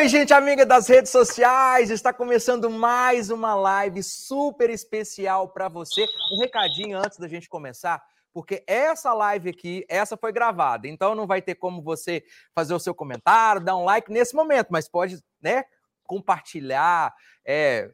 Oi, 0.00 0.08
gente 0.08 0.32
amiga 0.32 0.64
das 0.64 0.88
redes 0.88 1.12
sociais, 1.12 1.90
está 1.90 2.10
começando 2.10 2.70
mais 2.70 3.28
uma 3.28 3.54
live 3.54 4.02
super 4.02 4.70
especial 4.70 5.50
para 5.50 5.68
você. 5.68 6.06
Um 6.32 6.40
recadinho 6.40 6.96
antes 6.96 7.18
da 7.18 7.28
gente 7.28 7.50
começar, 7.50 8.02
porque 8.32 8.64
essa 8.66 9.12
live 9.12 9.50
aqui, 9.50 9.84
essa 9.90 10.16
foi 10.16 10.32
gravada, 10.32 10.88
então 10.88 11.14
não 11.14 11.26
vai 11.26 11.42
ter 11.42 11.54
como 11.54 11.82
você 11.82 12.24
fazer 12.54 12.72
o 12.72 12.78
seu 12.78 12.94
comentário, 12.94 13.62
dar 13.62 13.76
um 13.76 13.84
like 13.84 14.10
nesse 14.10 14.34
momento, 14.34 14.68
mas 14.70 14.88
pode, 14.88 15.22
né, 15.38 15.64
compartilhar, 16.04 17.14
é, 17.44 17.90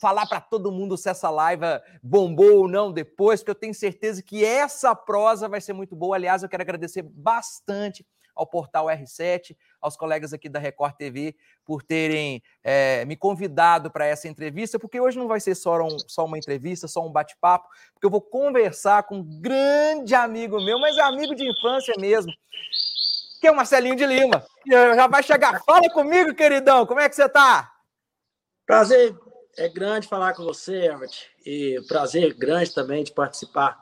falar 0.00 0.26
para 0.26 0.40
todo 0.40 0.70
mundo 0.70 0.96
se 0.96 1.08
essa 1.08 1.30
live 1.30 1.64
bombou 2.00 2.58
ou 2.58 2.68
não 2.68 2.92
depois, 2.92 3.40
porque 3.40 3.50
eu 3.50 3.56
tenho 3.56 3.74
certeza 3.74 4.22
que 4.22 4.44
essa 4.44 4.94
prosa 4.94 5.48
vai 5.48 5.60
ser 5.60 5.72
muito 5.72 5.96
boa. 5.96 6.14
Aliás, 6.14 6.44
eu 6.44 6.48
quero 6.48 6.62
agradecer 6.62 7.02
bastante 7.02 8.06
ao 8.34 8.46
portal 8.46 8.86
R7, 8.86 9.56
aos 9.84 9.96
colegas 9.98 10.32
aqui 10.32 10.48
da 10.48 10.58
Record 10.58 10.94
TV 10.94 11.36
por 11.62 11.82
terem 11.82 12.42
é, 12.62 13.04
me 13.04 13.16
convidado 13.16 13.90
para 13.90 14.06
essa 14.06 14.26
entrevista, 14.26 14.78
porque 14.78 14.98
hoje 14.98 15.18
não 15.18 15.28
vai 15.28 15.38
ser 15.40 15.54
só, 15.54 15.78
um, 15.82 15.98
só 16.08 16.24
uma 16.24 16.38
entrevista, 16.38 16.88
só 16.88 17.06
um 17.06 17.12
bate-papo, 17.12 17.68
porque 17.92 18.06
eu 18.06 18.10
vou 18.10 18.22
conversar 18.22 19.02
com 19.02 19.16
um 19.16 19.40
grande 19.40 20.14
amigo 20.14 20.58
meu, 20.64 20.80
mas 20.80 20.96
é 20.96 21.02
amigo 21.02 21.34
de 21.34 21.46
infância 21.46 21.94
mesmo, 21.98 22.32
que 23.42 23.46
é 23.46 23.50
o 23.50 23.56
Marcelinho 23.56 23.94
de 23.94 24.06
Lima. 24.06 24.42
Já 24.66 25.06
vai 25.06 25.22
chegar. 25.22 25.62
Fala 25.64 25.90
comigo, 25.90 26.34
queridão, 26.34 26.86
como 26.86 27.00
é 27.00 27.08
que 27.08 27.14
você 27.14 27.26
está? 27.26 27.70
Prazer 28.64 29.14
é 29.58 29.68
grande 29.68 30.08
falar 30.08 30.32
com 30.32 30.44
você, 30.44 30.86
Herbert, 30.86 31.28
e 31.44 31.78
prazer 31.86 32.32
grande 32.32 32.72
também 32.72 33.04
de 33.04 33.12
participar 33.12 33.78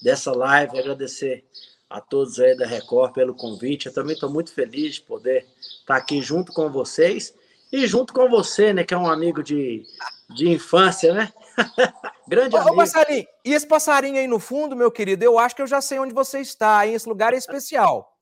dessa 0.00 0.30
live, 0.30 0.78
agradecer 0.78 1.44
a 1.90 2.00
todos 2.00 2.38
aí 2.38 2.56
da 2.56 2.64
Record 2.64 3.12
pelo 3.12 3.34
convite. 3.34 3.86
Eu 3.86 3.92
também 3.92 4.14
estou 4.14 4.30
muito 4.30 4.52
feliz 4.52 4.94
de 4.94 5.02
poder 5.02 5.44
estar 5.58 5.96
aqui 5.96 6.22
junto 6.22 6.52
com 6.52 6.70
vocês 6.70 7.34
e 7.72 7.84
junto 7.86 8.14
com 8.14 8.28
você, 8.30 8.72
né, 8.72 8.84
que 8.84 8.94
é 8.94 8.96
um 8.96 9.10
amigo 9.10 9.42
de, 9.42 9.84
de 10.30 10.48
infância, 10.48 11.12
né? 11.12 11.32
Grande 12.28 12.54
ô, 12.54 12.58
amigo. 12.58 12.74
Ô, 12.74 12.76
passarinho, 12.76 13.26
e 13.44 13.52
esse 13.52 13.66
passarinho 13.66 14.18
aí 14.18 14.28
no 14.28 14.38
fundo, 14.38 14.76
meu 14.76 14.90
querido, 14.90 15.24
eu 15.24 15.38
acho 15.38 15.56
que 15.56 15.62
eu 15.62 15.66
já 15.66 15.80
sei 15.80 15.98
onde 15.98 16.14
você 16.14 16.40
está, 16.40 16.86
hein? 16.86 16.94
Esse 16.94 17.08
lugar 17.08 17.34
é 17.34 17.36
especial. 17.36 18.16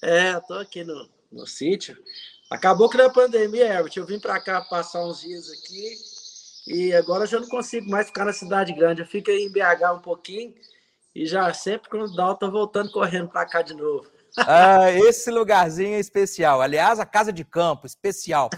É, 0.00 0.34
eu 0.34 0.40
tô 0.42 0.54
aqui 0.54 0.84
no, 0.84 1.08
no 1.30 1.46
sítio. 1.46 1.96
Acabou 2.48 2.88
que 2.88 2.96
na 2.96 3.10
pandemia, 3.10 3.66
Herbert, 3.66 3.92
eu 3.96 4.06
vim 4.06 4.20
para 4.20 4.40
cá 4.40 4.60
passar 4.60 5.04
uns 5.04 5.20
dias 5.22 5.50
aqui 5.50 5.96
e 6.66 6.92
agora 6.92 7.24
eu 7.24 7.28
já 7.28 7.40
não 7.40 7.48
consigo 7.48 7.88
mais 7.90 8.06
ficar 8.06 8.24
na 8.24 8.32
cidade 8.32 8.72
grande. 8.72 9.00
Eu 9.00 9.06
fico 9.06 9.30
aí 9.30 9.44
em 9.44 9.52
BH 9.52 9.94
um 9.94 10.00
pouquinho 10.00 10.54
e 11.14 11.26
já 11.26 11.52
sempre 11.52 11.90
quando 11.90 12.14
dá, 12.14 12.28
eu 12.28 12.34
tô 12.34 12.50
voltando 12.50 12.90
correndo 12.90 13.28
para 13.28 13.46
cá 13.46 13.62
de 13.62 13.74
novo. 13.74 14.10
Ah, 14.36 14.90
esse 14.90 15.30
lugarzinho 15.30 15.94
é 15.94 16.00
especial. 16.00 16.62
Aliás, 16.62 16.98
a 16.98 17.04
casa 17.04 17.32
de 17.32 17.44
campo, 17.44 17.86
especial. 17.86 18.48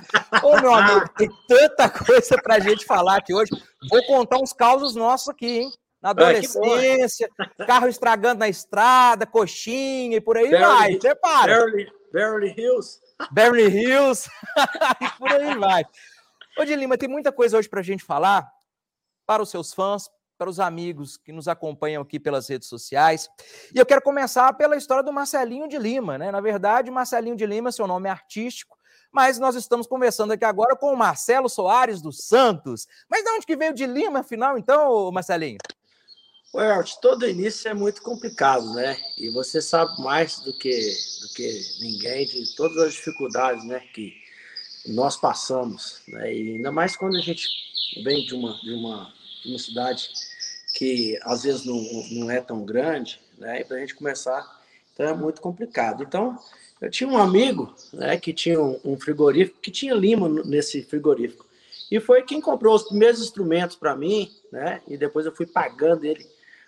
Ô, 0.43 0.61
meu 0.61 0.73
amigo, 0.75 1.09
tem 1.17 1.29
tanta 1.49 1.91
coisa 1.91 2.41
para 2.41 2.57
a 2.57 2.61
gente 2.61 2.85
falar 2.85 3.17
aqui 3.17 3.35
hoje. 3.35 3.51
Vou 3.91 4.05
contar 4.07 4.39
uns 4.39 4.53
causos 4.53 4.95
nossos 4.95 5.29
aqui, 5.29 5.59
hein? 5.59 5.73
Na 6.01 6.11
adolescência, 6.11 7.29
ah, 7.41 7.65
carro 7.65 7.89
estragando 7.89 8.41
na 8.41 8.49
estrada, 8.49 9.27
coxinha 9.27 10.19
e 10.19 10.21
por 10.21 10.37
aí 10.37 10.51
Beverly, 10.51 10.67
vai. 10.67 10.97
Prepara. 10.97 11.57
Beverly, 11.57 11.93
Beverly 12.13 12.55
Hills. 12.57 13.01
Beverly 13.33 13.69
Hills. 13.71 14.31
e 15.01 15.19
por 15.19 15.33
aí 15.33 15.59
vai. 15.59 15.83
Ô, 16.59 16.65
de 16.65 16.77
Lima, 16.77 16.99
tem 16.99 17.09
muita 17.09 17.33
coisa 17.33 17.57
hoje 17.57 17.69
para 17.69 17.81
a 17.81 17.83
gente 17.83 18.05
falar 18.05 18.47
para 19.27 19.43
os 19.43 19.51
seus 19.51 19.73
fãs, 19.73 20.11
para 20.37 20.51
os 20.51 20.59
amigos 20.61 21.17
que 21.17 21.33
nos 21.33 21.49
acompanham 21.49 22.03
aqui 22.03 22.19
pelas 22.19 22.49
redes 22.49 22.69
sociais. 22.69 23.29
E 23.75 23.79
eu 23.79 23.87
quero 23.87 24.03
começar 24.03 24.53
pela 24.55 24.77
história 24.77 25.03
do 25.03 25.13
Marcelinho 25.13 25.69
de 25.69 25.79
Lima, 25.79 26.19
né? 26.19 26.31
Na 26.31 26.41
verdade, 26.41 26.91
Marcelinho 26.91 27.37
de 27.37 27.47
Lima, 27.47 27.73
seu 27.73 27.87
nome 27.87 28.09
é 28.09 28.13
artístico, 28.13 28.77
mas 29.13 29.39
nós 29.39 29.55
estamos 29.55 29.87
conversando 29.87 30.33
aqui 30.33 30.45
agora 30.45 30.77
com 30.77 30.93
o 30.93 30.97
Marcelo 30.97 31.49
Soares 31.49 32.03
dos 32.03 32.19
Santos. 32.27 32.87
Mas 33.09 33.23
de 33.23 33.31
onde 33.31 33.47
que 33.47 33.57
veio 33.57 33.73
de 33.73 33.87
Lima, 33.87 34.21
afinal, 34.21 34.59
então, 34.59 35.11
Marcelinho? 35.13 35.59
Well, 36.53 36.85
todo 37.03 37.29
início 37.29 37.69
é 37.69 37.75
muito 37.75 38.01
complicado, 38.03 38.75
né? 38.75 38.97
E 39.19 39.29
você 39.31 39.61
sabe 39.61 40.01
mais 40.01 40.39
do 40.41 40.57
que, 40.57 40.71
do 41.23 41.35
que 41.35 41.61
ninguém 41.81 42.27
de 42.27 42.55
todas 42.55 42.79
as 42.79 42.95
dificuldades, 42.95 43.65
né? 43.65 43.81
Que 43.93 44.15
nós 44.87 45.17
passamos, 45.17 46.01
né? 46.07 46.33
E 46.33 46.53
ainda 46.53 46.71
mais 46.71 46.97
quando 46.97 47.17
a 47.17 47.21
gente 47.21 47.49
vem 48.05 48.25
de 48.25 48.35
uma, 48.35 48.55
de 48.61 48.73
uma 48.73 49.13
uma 49.49 49.59
cidade 49.59 50.11
que 50.75 51.19
às 51.23 51.45
vezes 51.45 51.65
não, 51.65 51.81
não 52.11 52.31
é 52.31 52.41
tão 52.41 52.65
grande, 52.65 53.21
né? 53.39 53.61
E 53.61 53.65
para 53.65 53.77
a 53.77 53.81
gente 53.81 53.95
começar, 53.95 54.61
então 54.93 55.07
é 55.07 55.15
muito 55.15 55.41
complicado. 55.41 56.03
Então, 56.03 56.37
eu 56.81 56.91
tinha 56.91 57.09
um 57.09 57.17
amigo, 57.17 57.73
né, 57.93 58.17
que 58.19 58.33
tinha 58.33 58.61
um, 58.61 58.79
um 58.85 58.99
frigorífico, 58.99 59.61
que 59.61 59.71
tinha 59.71 59.95
lima 59.95 60.29
nesse 60.29 60.83
frigorífico. 60.83 61.47
E 61.91 62.01
foi 62.01 62.23
quem 62.23 62.41
comprou 62.41 62.75
os 62.75 62.83
primeiros 62.83 63.21
instrumentos 63.21 63.77
para 63.77 63.95
mim, 63.95 64.31
né? 64.51 64.83
E 64.89 64.97
depois 64.97 65.25
eu 65.27 65.35
fui 65.35 65.47
pagando 65.47 66.05
ele 66.05 66.27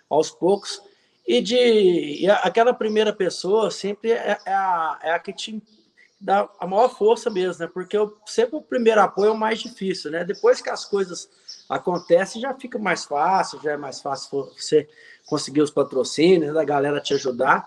aos 0.09 0.31
poucos. 0.31 0.81
E 1.27 1.41
de 1.41 1.57
e 2.21 2.29
aquela 2.29 2.73
primeira 2.73 3.11
pessoa 3.11 3.69
sempre 3.69 4.11
é, 4.11 4.37
é, 4.45 4.53
a, 4.53 4.99
é 5.03 5.11
a 5.11 5.19
que 5.19 5.33
te 5.33 5.61
dá 6.19 6.49
a 6.59 6.65
maior 6.65 6.89
força 6.89 7.29
mesmo, 7.29 7.63
né? 7.63 7.69
Porque 7.71 7.95
eu, 7.95 8.17
sempre 8.25 8.55
o 8.55 8.61
primeiro 8.61 9.01
apoio 9.01 9.29
é 9.29 9.31
o 9.31 9.37
mais 9.37 9.59
difícil, 9.59 10.11
né? 10.11 10.23
Depois 10.23 10.61
que 10.61 10.69
as 10.69 10.85
coisas 10.85 11.29
acontecem, 11.69 12.41
já 12.41 12.53
fica 12.53 12.79
mais 12.79 13.05
fácil, 13.05 13.61
já 13.61 13.73
é 13.73 13.77
mais 13.77 14.01
fácil 14.01 14.51
você 14.57 14.89
conseguir 15.25 15.61
os 15.61 15.71
patrocínios, 15.71 16.53
da 16.53 16.63
galera 16.63 16.99
te 16.99 17.13
ajudar. 17.13 17.65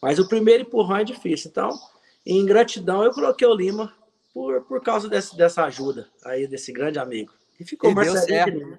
Mas 0.00 0.18
o 0.18 0.26
primeiro 0.26 0.62
empurrão 0.62 0.96
é 0.96 1.04
difícil. 1.04 1.50
Então, 1.50 1.78
em 2.26 2.44
gratidão, 2.44 3.04
eu 3.04 3.12
coloquei 3.12 3.46
o 3.46 3.54
Lima 3.54 3.92
por, 4.34 4.62
por 4.62 4.82
causa 4.82 5.08
desse, 5.08 5.36
dessa 5.36 5.64
ajuda 5.64 6.08
aí, 6.24 6.46
desse 6.46 6.72
grande 6.72 6.98
amigo. 6.98 7.32
E 7.60 7.64
ficou 7.64 7.90
e 7.90 7.94
Marcelinho 7.94 8.24
deu 8.26 8.26
certo. 8.26 8.78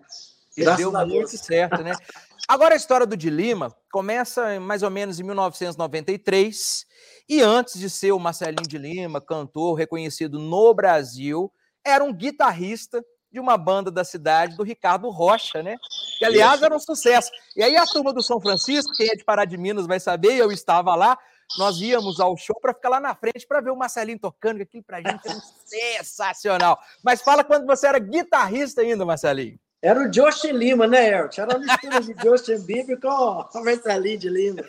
E 0.57 0.75
deu 0.75 0.91
muito 1.07 1.37
certo, 1.37 1.81
né? 1.81 1.93
Agora 2.47 2.73
a 2.73 2.77
história 2.77 3.05
do 3.05 3.15
de 3.15 3.29
Lima 3.29 3.73
começa 3.91 4.59
mais 4.59 4.83
ou 4.83 4.89
menos 4.89 5.19
em 5.19 5.23
1993 5.23 6.85
e 7.29 7.41
antes 7.41 7.79
de 7.79 7.89
ser 7.89 8.11
o 8.11 8.19
Marcelinho 8.19 8.67
de 8.67 8.77
Lima, 8.77 9.21
cantor 9.21 9.75
reconhecido 9.75 10.37
no 10.37 10.73
Brasil, 10.73 11.51
era 11.85 12.03
um 12.03 12.13
guitarrista 12.13 13.03
de 13.31 13.39
uma 13.39 13.57
banda 13.57 13.89
da 13.89 14.03
cidade 14.03 14.57
do 14.57 14.63
Ricardo 14.63 15.09
Rocha, 15.09 15.63
né? 15.63 15.77
Que 16.19 16.25
aliás 16.25 16.61
era 16.61 16.75
um 16.75 16.79
sucesso. 16.79 17.31
E 17.55 17.63
aí 17.63 17.75
a 17.77 17.85
turma 17.85 18.13
do 18.13 18.21
São 18.21 18.39
Francisco, 18.39 18.93
quem 18.95 19.09
é 19.09 19.15
de 19.15 19.23
Pará 19.23 19.45
de 19.45 19.57
Minas 19.57 19.87
vai 19.87 19.99
saber, 19.99 20.35
eu 20.35 20.51
estava 20.51 20.93
lá, 20.95 21.17
nós 21.57 21.79
íamos 21.81 22.19
ao 22.19 22.35
show 22.37 22.59
para 22.61 22.73
ficar 22.73 22.89
lá 22.89 22.99
na 22.99 23.15
frente 23.15 23.47
para 23.47 23.61
ver 23.61 23.71
o 23.71 23.75
Marcelinho 23.75 24.19
tocando, 24.19 24.57
que 24.57 24.63
aquilo 24.63 24.83
para 24.83 24.97
a 24.97 25.01
gente 25.01 25.27
era 25.27 25.39
sensacional. 25.65 26.77
Mas 27.03 27.21
fala 27.21 27.43
quando 27.43 27.65
você 27.65 27.87
era 27.87 27.99
guitarrista 27.99 28.81
ainda, 28.81 29.05
Marcelinho. 29.05 29.57
Era 29.83 29.99
o 29.99 30.13
Justin 30.13 30.53
Lima, 30.53 30.87
né, 30.87 31.09
Ert? 31.09 31.37
Era 31.37 31.57
uma 31.57 31.59
mistura 31.59 31.99
de 31.99 32.15
Justin 32.23 32.65
Bieber 32.65 32.97
com 33.01 33.09
o 33.09 33.63
Marcelinho 33.65 34.17
de 34.17 34.29
Lima. 34.29 34.63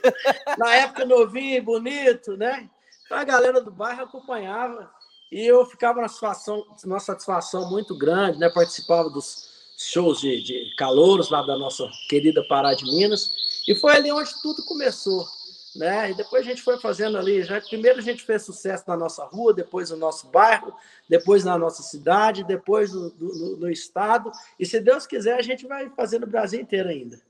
Na 0.58 0.74
época 0.74 1.04
novinho, 1.04 1.62
bonito, 1.62 2.36
né? 2.36 2.68
Então 3.06 3.16
a 3.16 3.22
galera 3.22 3.60
do 3.60 3.70
bairro 3.70 4.02
acompanhava 4.02 4.90
e 5.30 5.46
eu 5.46 5.64
ficava 5.66 6.00
numa 6.00 6.08
satisfação, 6.08 6.66
numa 6.84 6.98
satisfação 6.98 7.70
muito 7.70 7.96
grande, 7.96 8.40
né? 8.40 8.48
Participava 8.48 9.08
dos 9.08 9.48
shows 9.78 10.20
de, 10.20 10.42
de 10.42 10.74
calouros 10.76 11.30
lá 11.30 11.42
da 11.42 11.56
nossa 11.56 11.88
querida 12.08 12.42
Pará 12.48 12.74
de 12.74 12.84
Minas. 12.84 13.62
E 13.68 13.74
foi 13.76 13.94
ali 13.94 14.10
onde 14.10 14.30
tudo 14.42 14.64
começou 14.64 15.24
né? 15.74 16.10
E 16.10 16.14
depois 16.14 16.46
a 16.46 16.48
gente 16.48 16.62
foi 16.62 16.78
fazendo 16.78 17.18
ali, 17.18 17.42
já 17.42 17.60
primeiro 17.60 17.98
a 17.98 18.02
gente 18.02 18.22
fez 18.22 18.42
sucesso 18.42 18.84
na 18.86 18.96
nossa 18.96 19.24
rua, 19.24 19.52
depois 19.52 19.90
no 19.90 19.96
nosso 19.96 20.28
bairro, 20.28 20.74
depois 21.08 21.44
na 21.44 21.58
nossa 21.58 21.82
cidade, 21.82 22.44
depois 22.44 22.92
no, 22.92 23.12
no, 23.18 23.56
no 23.56 23.70
estado, 23.70 24.30
e 24.58 24.64
se 24.64 24.80
Deus 24.80 25.06
quiser 25.06 25.38
a 25.38 25.42
gente 25.42 25.66
vai 25.66 25.90
fazer 25.90 26.18
no 26.18 26.26
Brasil 26.26 26.60
inteiro 26.60 26.88
ainda. 26.88 27.20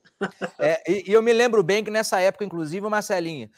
É, 0.59 0.83
e, 0.91 1.10
e, 1.10 1.12
eu 1.12 1.22
me 1.22 1.33
lembro 1.33 1.63
bem 1.63 1.83
que 1.83 1.91
nessa 1.91 2.21
época, 2.21 2.45
inclusive, 2.45 2.86
o 2.86 2.91
Marcelinho, 2.91 3.51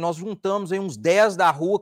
nós 0.00 0.16
juntamos 0.16 0.72
aí 0.72 0.80
uns 0.80 0.96
10 0.96 1.36
da 1.36 1.50
rua, 1.50 1.78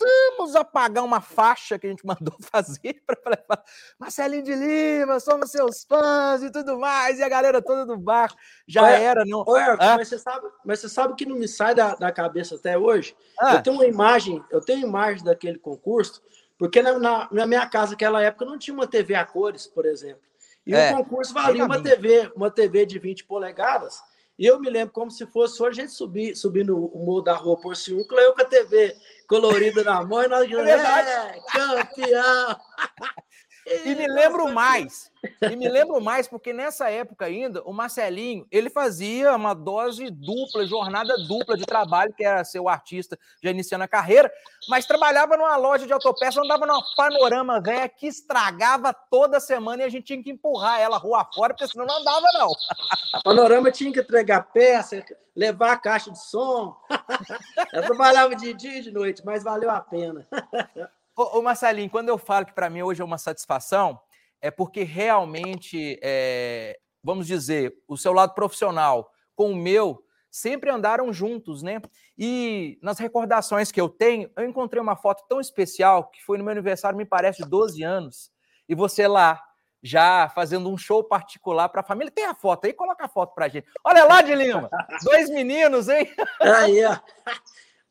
voltamos 0.00 0.56
a 0.56 0.64
pagar 0.64 1.02
uma 1.02 1.20
faixa 1.20 1.78
que 1.78 1.86
a 1.86 1.90
gente 1.90 2.04
mandou 2.04 2.34
fazer 2.40 3.02
para 3.06 3.36
falar, 3.36 3.64
Marcelinho 3.98 4.42
de 4.42 4.54
Lima, 4.54 5.20
somos 5.20 5.50
seus 5.50 5.84
fãs 5.84 6.42
e 6.42 6.50
tudo 6.50 6.78
mais, 6.78 7.18
e 7.18 7.22
a 7.22 7.28
galera 7.28 7.60
toda 7.60 7.84
do 7.84 7.96
bar 7.96 8.34
já 8.66 8.88
era, 8.90 9.24
não. 9.24 9.44
Ué, 9.46 9.76
mas, 9.76 10.08
você 10.08 10.18
sabe, 10.18 10.48
mas 10.64 10.80
você 10.80 10.88
sabe 10.88 11.14
que 11.14 11.26
não 11.26 11.36
me 11.36 11.46
sai 11.46 11.74
da, 11.74 11.94
da 11.94 12.10
cabeça 12.10 12.54
até 12.56 12.78
hoje? 12.78 13.14
Ah. 13.38 13.54
Eu 13.54 13.62
tenho 13.62 13.76
uma 13.76 13.86
imagem, 13.86 14.42
eu 14.50 14.60
tenho 14.60 14.86
imagem 14.86 15.24
daquele 15.24 15.58
concurso, 15.58 16.22
porque 16.58 16.82
na, 16.82 16.98
na, 16.98 17.28
na, 17.30 17.46
minha 17.46 17.66
casa, 17.66 17.92
naquela 17.92 18.22
época, 18.22 18.44
não 18.44 18.58
tinha 18.58 18.74
uma 18.74 18.86
TV 18.86 19.14
a 19.14 19.24
cores, 19.24 19.66
por 19.66 19.86
exemplo. 19.86 20.22
E 20.66 20.74
é, 20.74 20.92
o 20.92 20.96
concurso 20.96 21.32
valia 21.32 21.64
uma 21.64 21.82
TV, 21.82 22.30
uma 22.36 22.50
TV 22.50 22.84
de 22.84 22.98
20 22.98 23.24
polegadas. 23.24 24.02
E 24.40 24.46
eu 24.46 24.58
me 24.58 24.70
lembro 24.70 24.94
como 24.94 25.10
se 25.10 25.26
fosse 25.26 25.62
hoje 25.62 25.82
a 25.82 25.84
gente 25.84 25.94
subir, 25.94 26.34
subir 26.34 26.64
no 26.64 26.74
morro 26.94 27.20
da 27.20 27.34
rua 27.34 27.60
Porciúncula, 27.60 28.22
eu 28.22 28.32
com 28.32 28.40
a 28.40 28.44
TV 28.46 28.96
colorida 29.28 29.84
na 29.84 30.02
mão 30.02 30.22
e 30.22 30.28
nós 30.28 30.50
é, 30.50 30.70
é 30.70 31.40
campeão! 31.52 32.56
E 33.66 33.94
me 33.94 34.06
lembro 34.06 34.52
mais. 34.52 35.10
E 35.42 35.54
me 35.54 35.68
lembro 35.68 36.00
mais 36.00 36.26
porque 36.26 36.52
nessa 36.52 36.90
época 36.90 37.26
ainda, 37.26 37.62
o 37.64 37.72
Marcelinho, 37.72 38.46
ele 38.50 38.70
fazia 38.70 39.34
uma 39.34 39.54
dose 39.54 40.10
dupla, 40.10 40.66
jornada 40.66 41.16
dupla 41.26 41.56
de 41.56 41.66
trabalho, 41.66 42.12
que 42.12 42.24
era 42.24 42.42
ser 42.42 42.60
o 42.60 42.68
artista 42.68 43.18
já 43.42 43.50
iniciando 43.50 43.84
a 43.84 43.88
carreira, 43.88 44.32
mas 44.68 44.86
trabalhava 44.86 45.36
numa 45.36 45.56
loja 45.56 45.86
de 45.86 45.92
autopeça, 45.92 46.40
andava 46.40 46.66
numa 46.66 46.82
panorama 46.96 47.60
velha 47.60 47.88
que 47.88 48.06
estragava 48.06 48.94
toda 48.94 49.40
semana 49.40 49.82
e 49.82 49.86
a 49.86 49.90
gente 49.90 50.04
tinha 50.04 50.22
que 50.22 50.30
empurrar 50.30 50.80
ela 50.80 50.96
rua 50.96 51.26
fora, 51.34 51.52
porque 51.52 51.68
senão 51.68 51.86
não 51.86 52.00
andava, 52.00 52.26
não. 52.34 52.50
Panorama 53.22 53.70
tinha 53.70 53.92
que 53.92 54.00
entregar 54.00 54.50
peça, 54.52 55.04
levar 55.36 55.72
a 55.72 55.76
caixa 55.76 56.10
de 56.10 56.18
som. 56.18 56.76
Eu 57.72 57.82
trabalhava 57.82 58.34
de 58.34 58.54
dia 58.54 58.78
e 58.78 58.82
de 58.82 58.90
noite, 58.90 59.22
mas 59.24 59.42
valeu 59.42 59.70
a 59.70 59.80
pena. 59.80 60.26
Ô, 61.20 61.38
ô 61.38 61.42
Marcelinho, 61.42 61.90
quando 61.90 62.08
eu 62.08 62.16
falo 62.16 62.46
que 62.46 62.54
para 62.54 62.70
mim 62.70 62.80
hoje 62.80 63.02
é 63.02 63.04
uma 63.04 63.18
satisfação, 63.18 64.00
é 64.40 64.50
porque 64.50 64.84
realmente, 64.84 66.00
é, 66.02 66.78
vamos 67.04 67.26
dizer, 67.26 67.76
o 67.86 67.94
seu 67.94 68.14
lado 68.14 68.32
profissional 68.32 69.12
com 69.36 69.52
o 69.52 69.54
meu 69.54 70.02
sempre 70.30 70.70
andaram 70.70 71.12
juntos, 71.12 71.62
né? 71.62 71.82
E 72.16 72.78
nas 72.80 72.98
recordações 72.98 73.70
que 73.70 73.78
eu 73.78 73.86
tenho, 73.86 74.30
eu 74.34 74.48
encontrei 74.48 74.80
uma 74.80 74.96
foto 74.96 75.22
tão 75.28 75.42
especial 75.42 76.08
que 76.08 76.24
foi 76.24 76.38
no 76.38 76.44
meu 76.44 76.52
aniversário, 76.52 76.96
me 76.96 77.04
parece, 77.04 77.42
de 77.42 77.50
12 77.50 77.82
anos, 77.82 78.32
e 78.66 78.74
você 78.74 79.06
lá, 79.06 79.42
já 79.82 80.26
fazendo 80.30 80.70
um 80.70 80.78
show 80.78 81.04
particular 81.04 81.68
para 81.68 81.82
a 81.82 81.84
família. 81.84 82.10
Tem 82.10 82.24
a 82.24 82.34
foto 82.34 82.64
aí? 82.64 82.72
Coloca 82.72 83.04
a 83.04 83.08
foto 83.08 83.34
para 83.34 83.46
gente. 83.46 83.66
Olha 83.84 84.04
lá, 84.04 84.22
de 84.22 84.34
Lima, 84.34 84.70
dois 85.04 85.28
meninos, 85.28 85.86
hein? 85.86 86.10
Aí, 86.40 86.82
ó. 86.82 86.98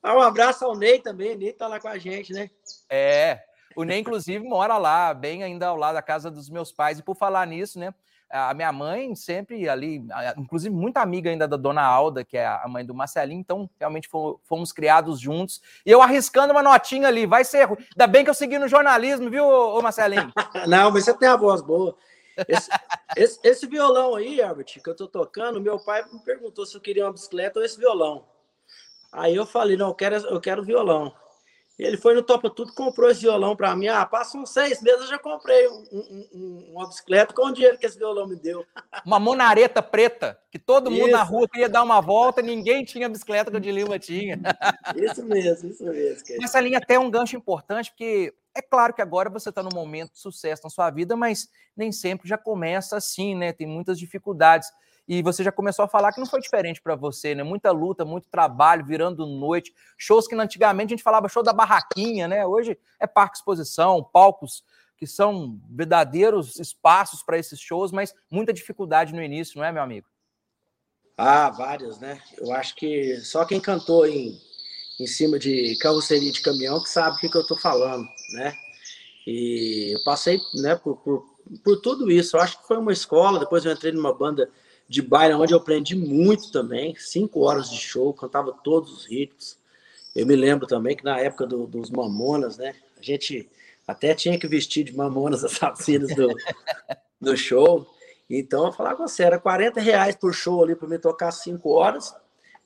Um 0.03 0.21
abraço 0.21 0.65
ao 0.65 0.75
Ney 0.75 0.99
também, 0.99 1.35
Ney 1.35 1.53
tá 1.53 1.67
lá 1.67 1.79
com 1.79 1.87
a 1.87 1.97
gente, 1.97 2.31
né? 2.33 2.49
É, 2.89 3.41
o 3.75 3.83
Ney, 3.83 3.99
inclusive, 3.99 4.43
mora 4.43 4.77
lá, 4.77 5.13
bem 5.13 5.43
ainda 5.43 5.67
ao 5.67 5.75
lado 5.75 5.95
da 5.95 6.01
casa 6.01 6.31
dos 6.31 6.49
meus 6.49 6.71
pais. 6.71 6.99
E 6.99 7.03
por 7.03 7.15
falar 7.15 7.45
nisso, 7.45 7.79
né? 7.79 7.93
A 8.29 8.53
minha 8.53 8.71
mãe 8.71 9.15
sempre 9.15 9.67
ali, 9.67 10.05
inclusive 10.37 10.73
muita 10.73 11.01
amiga 11.01 11.31
ainda 11.31 11.47
da 11.47 11.57
dona 11.57 11.81
Alda, 11.81 12.23
que 12.23 12.37
é 12.37 12.45
a 12.45 12.67
mãe 12.67 12.85
do 12.85 12.93
Marcelinho, 12.93 13.39
então 13.39 13.67
realmente 13.79 14.07
fomos 14.43 14.71
criados 14.71 15.19
juntos. 15.19 15.59
E 15.83 15.89
eu 15.89 15.99
arriscando 15.99 16.53
uma 16.53 16.61
notinha 16.61 17.07
ali, 17.07 17.25
vai 17.25 17.43
ser. 17.43 17.67
Ainda 17.67 18.05
bem 18.07 18.23
que 18.23 18.29
eu 18.29 18.35
segui 18.35 18.59
no 18.59 18.67
jornalismo, 18.67 19.31
viu, 19.31 19.45
ô 19.45 19.81
Marcelinho? 19.81 20.31
Não, 20.67 20.91
mas 20.91 21.05
você 21.05 21.13
tem 21.15 21.27
a 21.27 21.35
voz 21.35 21.61
boa. 21.61 21.97
Esse, 22.47 22.69
esse, 23.17 23.39
esse, 23.43 23.67
violão 23.67 24.15
aí, 24.15 24.39
Herbert, 24.39 24.65
que 24.65 24.89
eu 24.89 24.95
tô 24.95 25.07
tocando, 25.07 25.59
meu 25.59 25.79
pai 25.79 26.05
me 26.13 26.19
perguntou 26.19 26.65
se 26.65 26.75
eu 26.75 26.81
queria 26.81 27.05
uma 27.05 27.11
bicicleta 27.11 27.59
ou 27.59 27.65
esse 27.65 27.79
violão. 27.79 28.25
Aí 29.11 29.35
eu 29.35 29.45
falei, 29.45 29.75
não, 29.75 29.89
eu 29.89 29.95
quero, 29.95 30.15
eu 30.15 30.39
quero 30.39 30.63
violão. 30.63 31.13
Ele 31.79 31.95
foi 31.95 32.13
no 32.13 32.21
Topa 32.21 32.49
Tudo, 32.49 32.73
comprou 32.73 33.09
esse 33.09 33.21
violão 33.21 33.55
para 33.55 33.73
mim. 33.73 33.87
Ah, 33.87 34.05
passa 34.05 34.37
uns 34.37 34.49
seis 34.49 34.81
meses, 34.81 34.99
eu 35.01 35.07
já 35.07 35.17
comprei 35.17 35.65
um, 35.69 35.85
um, 35.93 36.29
um, 36.33 36.71
uma 36.73 36.87
bicicleta 36.89 37.33
com 37.33 37.45
o 37.45 37.53
dinheiro 37.53 37.77
que 37.77 37.85
esse 37.85 37.97
violão 37.97 38.27
me 38.27 38.35
deu. 38.35 38.65
Uma 39.05 39.17
monareta 39.17 39.81
preta, 39.81 40.37
que 40.51 40.59
todo 40.59 40.91
mundo 40.91 41.07
isso. 41.07 41.11
na 41.11 41.23
rua 41.23 41.47
queria 41.47 41.69
dar 41.69 41.83
uma 41.83 42.01
volta, 42.01 42.41
ninguém 42.41 42.83
tinha 42.83 43.07
bicicleta 43.07 43.49
que 43.49 43.55
o 43.55 43.61
de 43.61 43.71
Lima 43.71 43.97
tinha. 43.97 44.37
Isso 44.97 45.23
mesmo, 45.23 45.69
isso 45.69 45.85
mesmo. 45.85 46.43
Essa 46.43 46.59
linha 46.59 46.79
até 46.79 46.95
é 46.95 46.99
um 46.99 47.09
gancho 47.09 47.37
importante, 47.37 47.91
porque 47.91 48.33
é 48.53 48.61
claro 48.61 48.93
que 48.93 49.01
agora 49.01 49.29
você 49.29 49.49
está 49.49 49.63
num 49.63 49.73
momento 49.73 50.11
de 50.11 50.19
sucesso 50.19 50.63
na 50.65 50.69
sua 50.69 50.89
vida, 50.89 51.15
mas 51.15 51.47
nem 51.77 51.91
sempre 51.93 52.27
já 52.27 52.37
começa 52.37 52.97
assim, 52.97 53.35
né? 53.35 53.53
Tem 53.53 53.65
muitas 53.65 53.97
dificuldades. 53.97 54.69
E 55.09 55.23
você 55.23 55.43
já 55.43 55.51
começou 55.51 55.83
a 55.83 55.87
falar 55.87 56.13
que 56.13 56.19
não 56.19 56.27
foi 56.27 56.39
diferente 56.39 56.79
para 56.79 56.95
você, 56.95 57.33
né? 57.33 57.41
Muita 57.41 57.71
luta, 57.71 58.05
muito 58.05 58.29
trabalho, 58.29 58.85
virando 58.85 59.25
noite, 59.25 59.73
shows 59.97 60.27
que 60.27 60.35
antigamente 60.35 60.93
a 60.93 60.95
gente 60.95 61.03
falava 61.03 61.27
show 61.27 61.41
da 61.41 61.51
barraquinha, 61.51 62.27
né? 62.27 62.45
Hoje 62.45 62.77
é 62.99 63.07
parque 63.07 63.37
exposição, 63.37 64.03
palcos 64.03 64.63
que 64.95 65.07
são 65.07 65.59
verdadeiros 65.67 66.59
espaços 66.59 67.23
para 67.23 67.39
esses 67.39 67.59
shows, 67.59 67.91
mas 67.91 68.13
muita 68.29 68.53
dificuldade 68.53 69.11
no 69.11 69.23
início, 69.23 69.57
não 69.57 69.65
é, 69.65 69.71
meu 69.71 69.81
amigo? 69.81 70.05
Ah, 71.17 71.49
várias, 71.49 71.99
né? 71.99 72.21
Eu 72.37 72.53
acho 72.53 72.75
que 72.75 73.19
só 73.21 73.43
quem 73.45 73.59
cantou 73.59 74.05
em, 74.05 74.39
em 74.99 75.07
cima 75.07 75.39
de 75.39 75.75
carroceria 75.79 76.31
de 76.31 76.41
caminhão 76.43 76.83
que 76.83 76.89
sabe 76.89 77.17
o 77.17 77.19
que, 77.19 77.29
que 77.29 77.35
eu 77.35 77.41
estou 77.41 77.57
falando, 77.57 78.07
né? 78.33 78.55
E 79.25 79.95
eu 79.95 80.03
passei 80.03 80.39
né, 80.61 80.75
por, 80.75 80.97
por, 80.97 81.25
por 81.63 81.81
tudo 81.81 82.11
isso. 82.11 82.37
Eu 82.37 82.41
acho 82.41 82.61
que 82.61 82.67
foi 82.67 82.77
uma 82.77 82.93
escola, 82.93 83.39
depois 83.39 83.65
eu 83.65 83.71
entrei 83.71 83.91
numa 83.91 84.13
banda 84.13 84.51
de 84.89 85.03
baile, 85.03 85.35
onde 85.35 85.53
eu 85.53 85.59
aprendi 85.59 85.95
muito 85.95 86.51
também, 86.51 86.95
cinco 86.97 87.41
horas 87.41 87.69
de 87.69 87.77
show, 87.77 88.11
cantava 88.11 88.51
todos 88.63 88.91
os 88.91 89.05
ritmos. 89.05 89.55
Eu 90.15 90.25
me 90.25 90.35
lembro 90.35 90.65
também 90.65 90.97
que 90.97 91.03
na 91.03 91.19
época 91.19 91.45
do, 91.45 91.67
dos 91.67 91.91
Mamonas, 91.91 92.57
né, 92.57 92.73
a 92.97 93.01
gente 93.01 93.47
até 93.87 94.15
tinha 94.15 94.37
que 94.39 94.47
vestir 94.47 94.83
de 94.83 94.97
Mamonas 94.97 95.43
assassinas 95.45 96.13
do, 96.15 96.35
do 97.21 97.37
show. 97.37 97.87
Então, 98.27 98.65
eu 98.65 98.71
falava 98.73 98.95
com 98.95 99.07
você, 99.07 99.23
era 99.23 99.39
40 99.39 99.79
reais 99.79 100.15
por 100.15 100.33
show 100.33 100.63
ali 100.63 100.75
para 100.75 100.87
me 100.87 100.97
tocar 100.97 101.31
cinco 101.31 101.69
horas, 101.69 102.15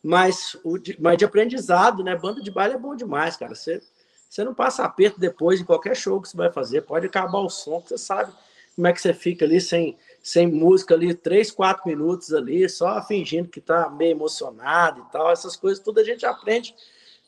mas, 0.02 0.58
o 0.64 0.78
de, 0.78 0.96
mas 1.02 1.18
de 1.18 1.26
aprendizado, 1.26 2.06
né, 2.06 2.16
banda 2.16 2.42
de 2.42 2.52
baile 2.52 2.76
é 2.76 2.80
bom 2.80 2.96
demais, 2.96 3.36
cara. 3.36 3.54
Você, 3.54 3.82
você 4.30 4.46
não 4.46 4.54
passa 4.54 4.86
aperto 4.86 5.20
depois 5.20 5.60
em 5.60 5.66
qualquer 5.66 5.96
show 5.96 6.22
que 6.22 6.30
você 6.30 6.38
vai 6.38 6.52
fazer, 6.54 6.84
pode 6.84 7.06
acabar 7.06 7.40
o 7.40 7.50
som, 7.50 7.82
você 7.82 7.98
sabe 7.98 8.32
como 8.76 8.88
é 8.88 8.94
que 8.94 9.02
você 9.02 9.14
fica 9.14 9.44
ali 9.44 9.60
sem 9.60 9.98
sem 10.24 10.48
música 10.48 10.96
ali, 10.96 11.14
três, 11.14 11.52
quatro 11.52 11.86
minutos 11.86 12.34
ali, 12.34 12.68
só 12.70 13.04
fingindo 13.04 13.50
que 13.50 13.60
tá 13.60 13.90
meio 13.90 14.12
emocionado 14.12 15.02
e 15.02 15.12
tal. 15.12 15.30
Essas 15.30 15.58
coisas 15.58 15.84
tudo 15.84 16.00
a 16.00 16.04
gente 16.04 16.26
aprende 16.26 16.74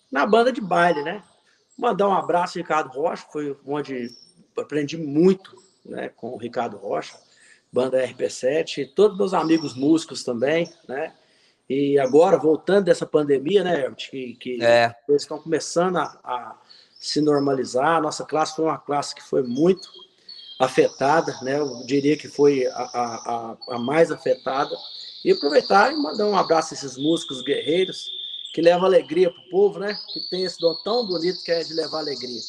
na 0.10 0.26
banda 0.26 0.50
de 0.50 0.62
baile, 0.62 1.04
né? 1.04 1.22
Mandar 1.78 2.08
um 2.08 2.14
abraço, 2.14 2.58
Ricardo 2.58 2.88
Rocha, 2.88 3.28
foi 3.30 3.56
onde 3.68 4.10
aprendi 4.58 4.98
muito 4.98 5.62
né, 5.84 6.08
com 6.16 6.30
o 6.30 6.38
Ricardo 6.38 6.78
Rocha, 6.78 7.20
banda 7.70 8.02
RP7, 8.02 8.78
e 8.78 8.86
todos 8.86 9.18
meus 9.18 9.34
amigos 9.34 9.76
músicos 9.76 10.24
também, 10.24 10.72
né? 10.88 11.14
E 11.70 12.00
agora, 12.00 12.38
voltando 12.38 12.86
dessa 12.86 13.06
pandemia, 13.06 13.62
né, 13.62 13.82
Herbert, 13.82 14.10
que, 14.10 14.36
que 14.36 14.64
é. 14.64 14.96
eles 15.10 15.24
estão 15.24 15.40
começando 15.40 15.98
a, 15.98 16.04
a 16.24 16.56
se 16.98 17.20
normalizar. 17.20 17.98
A 17.98 18.02
nossa 18.02 18.24
classe 18.24 18.56
foi 18.56 18.66
uma 18.66 18.78
classe 18.78 19.14
que 19.14 19.24
foi 19.24 19.44
muito 19.44 19.90
afetada, 20.60 21.38
né? 21.42 21.60
Eu 21.60 21.84
diria 21.86 22.18
que 22.18 22.28
foi 22.28 22.66
a, 22.68 22.72
a, 22.84 23.57
a 23.75 23.80
mais 23.80 24.12
afetada. 24.12 24.75
E 25.24 25.31
aproveitar 25.31 25.92
e 25.92 25.96
mandar 25.96 26.28
um 26.28 26.38
abraço 26.38 26.74
a 26.74 26.78
esses 26.78 26.98
músicos 26.98 27.42
guerreiros 27.42 28.12
que 28.54 28.62
levam 28.62 28.86
alegria 28.86 29.31
para 29.31 29.42
o 29.42 29.50
povo, 29.50 29.80
né? 29.80 29.98
Que 30.13 30.19
tem 30.30 30.44
esse 30.44 30.60
dom 30.60 30.75
tão 30.84 31.06
bonito 31.06 31.44
que 31.44 31.52
é 31.52 31.63
de 31.63 31.74
levar 31.74 32.00
alegria. 32.00 32.40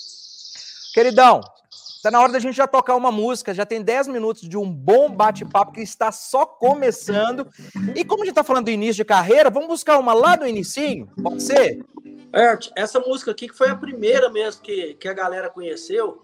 Queridão, 0.94 1.40
está 1.72 2.10
na 2.10 2.20
hora 2.20 2.32
da 2.32 2.38
gente 2.38 2.54
já 2.54 2.66
tocar 2.66 2.94
uma 2.94 3.10
música. 3.10 3.52
Já 3.52 3.66
tem 3.66 3.82
10 3.82 4.08
minutos 4.08 4.48
de 4.48 4.56
um 4.56 4.70
bom 4.70 5.10
bate-papo 5.10 5.72
que 5.72 5.80
está 5.80 6.12
só 6.12 6.46
começando. 6.46 7.48
E 7.94 8.04
como 8.04 8.22
a 8.22 8.26
gente 8.26 8.32
está 8.32 8.44
falando 8.44 8.66
do 8.66 8.70
início 8.70 8.96
de 8.96 9.04
carreira, 9.04 9.50
vamos 9.50 9.68
buscar 9.68 9.98
uma 9.98 10.14
lá 10.14 10.36
do 10.36 10.46
inicinho? 10.46 11.08
Pode 11.20 11.42
ser? 11.42 11.84
Ert, 12.32 12.70
essa 12.76 13.00
música 13.00 13.30
aqui 13.30 13.48
que 13.48 13.56
foi 13.56 13.70
a 13.70 13.76
primeira 13.76 14.30
mesmo 14.30 14.62
que, 14.62 14.94
que 14.94 15.08
a 15.08 15.14
galera 15.14 15.50
conheceu. 15.50 16.22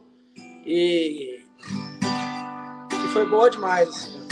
E 0.65 1.45
foi 3.13 3.27
boa 3.27 3.51
demais. 3.51 3.89
Assim. 3.89 4.23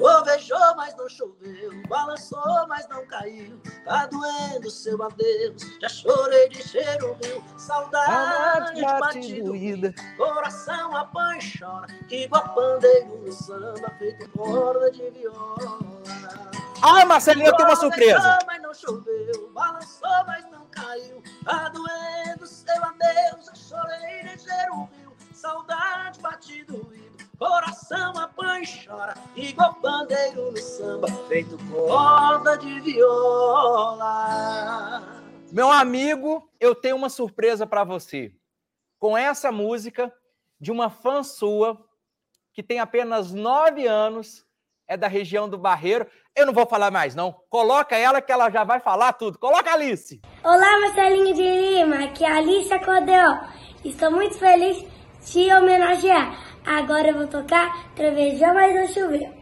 Ovejou, 0.00 0.76
mas 0.76 0.96
não 0.96 1.08
choveu. 1.08 1.82
Balançou, 1.88 2.66
mas 2.68 2.88
não 2.88 3.04
caiu. 3.06 3.60
Tá 3.84 4.06
doendo 4.06 4.70
seu 4.70 5.02
adeus. 5.02 5.62
Já 5.80 5.88
chorei 5.88 6.48
de 6.48 6.62
cheiro 6.66 7.16
rio. 7.22 7.44
Saudade 7.58 8.80
batido. 8.80 9.52
Coração 10.16 10.92
chora. 11.58 11.86
Igual 12.10 12.54
pandeiro 12.54 13.18
no 13.26 13.32
samba, 13.32 13.90
feito 13.98 14.28
corda 14.30 14.90
de 14.90 15.10
viola. 15.10 15.78
Ah, 16.82 17.04
Marcelinho, 17.04 17.48
eu 17.48 17.56
tenho 17.56 17.68
uma 17.68 17.76
surpresa. 17.76 18.38
mas 18.46 18.62
não 18.62 18.72
choveu. 18.72 19.50
Balançou, 19.52 20.24
mas 20.26 20.50
não 20.50 20.64
caiu. 20.70 21.22
Tá 21.44 21.68
doendo 21.68 22.46
amigo, 35.80 36.48
eu 36.60 36.74
tenho 36.74 36.96
uma 36.96 37.08
surpresa 37.08 37.66
para 37.66 37.84
você. 37.84 38.32
Com 38.98 39.16
essa 39.16 39.50
música 39.50 40.12
de 40.60 40.70
uma 40.70 40.90
fã 40.90 41.22
sua 41.22 41.82
que 42.52 42.62
tem 42.62 42.78
apenas 42.80 43.32
nove 43.32 43.86
anos, 43.86 44.44
é 44.86 44.96
da 44.96 45.08
região 45.08 45.48
do 45.48 45.56
Barreiro. 45.56 46.06
Eu 46.36 46.44
não 46.44 46.52
vou 46.52 46.66
falar 46.66 46.90
mais, 46.90 47.14
não. 47.14 47.32
Coloca 47.48 47.96
ela 47.96 48.20
que 48.20 48.30
ela 48.30 48.50
já 48.50 48.62
vai 48.62 48.80
falar 48.80 49.14
tudo. 49.14 49.38
Coloca 49.38 49.70
a 49.70 49.74
Alice. 49.74 50.20
Olá, 50.44 50.80
Marcelinho 50.80 51.34
de 51.34 51.42
Lima. 51.42 52.04
Aqui 52.04 52.24
é 52.24 52.30
a 52.30 52.36
Alice 52.36 52.72
Acordeu. 52.72 53.38
Estou 53.84 54.10
muito 54.10 54.38
feliz 54.38 54.76
de 54.76 54.86
te 55.24 55.52
homenagear. 55.54 56.36
Agora 56.66 57.08
eu 57.08 57.14
vou 57.14 57.26
tocar 57.26 57.94
Trovejou, 57.94 58.52
mas 58.52 58.74
não 58.74 58.88
choveu. 58.88 59.40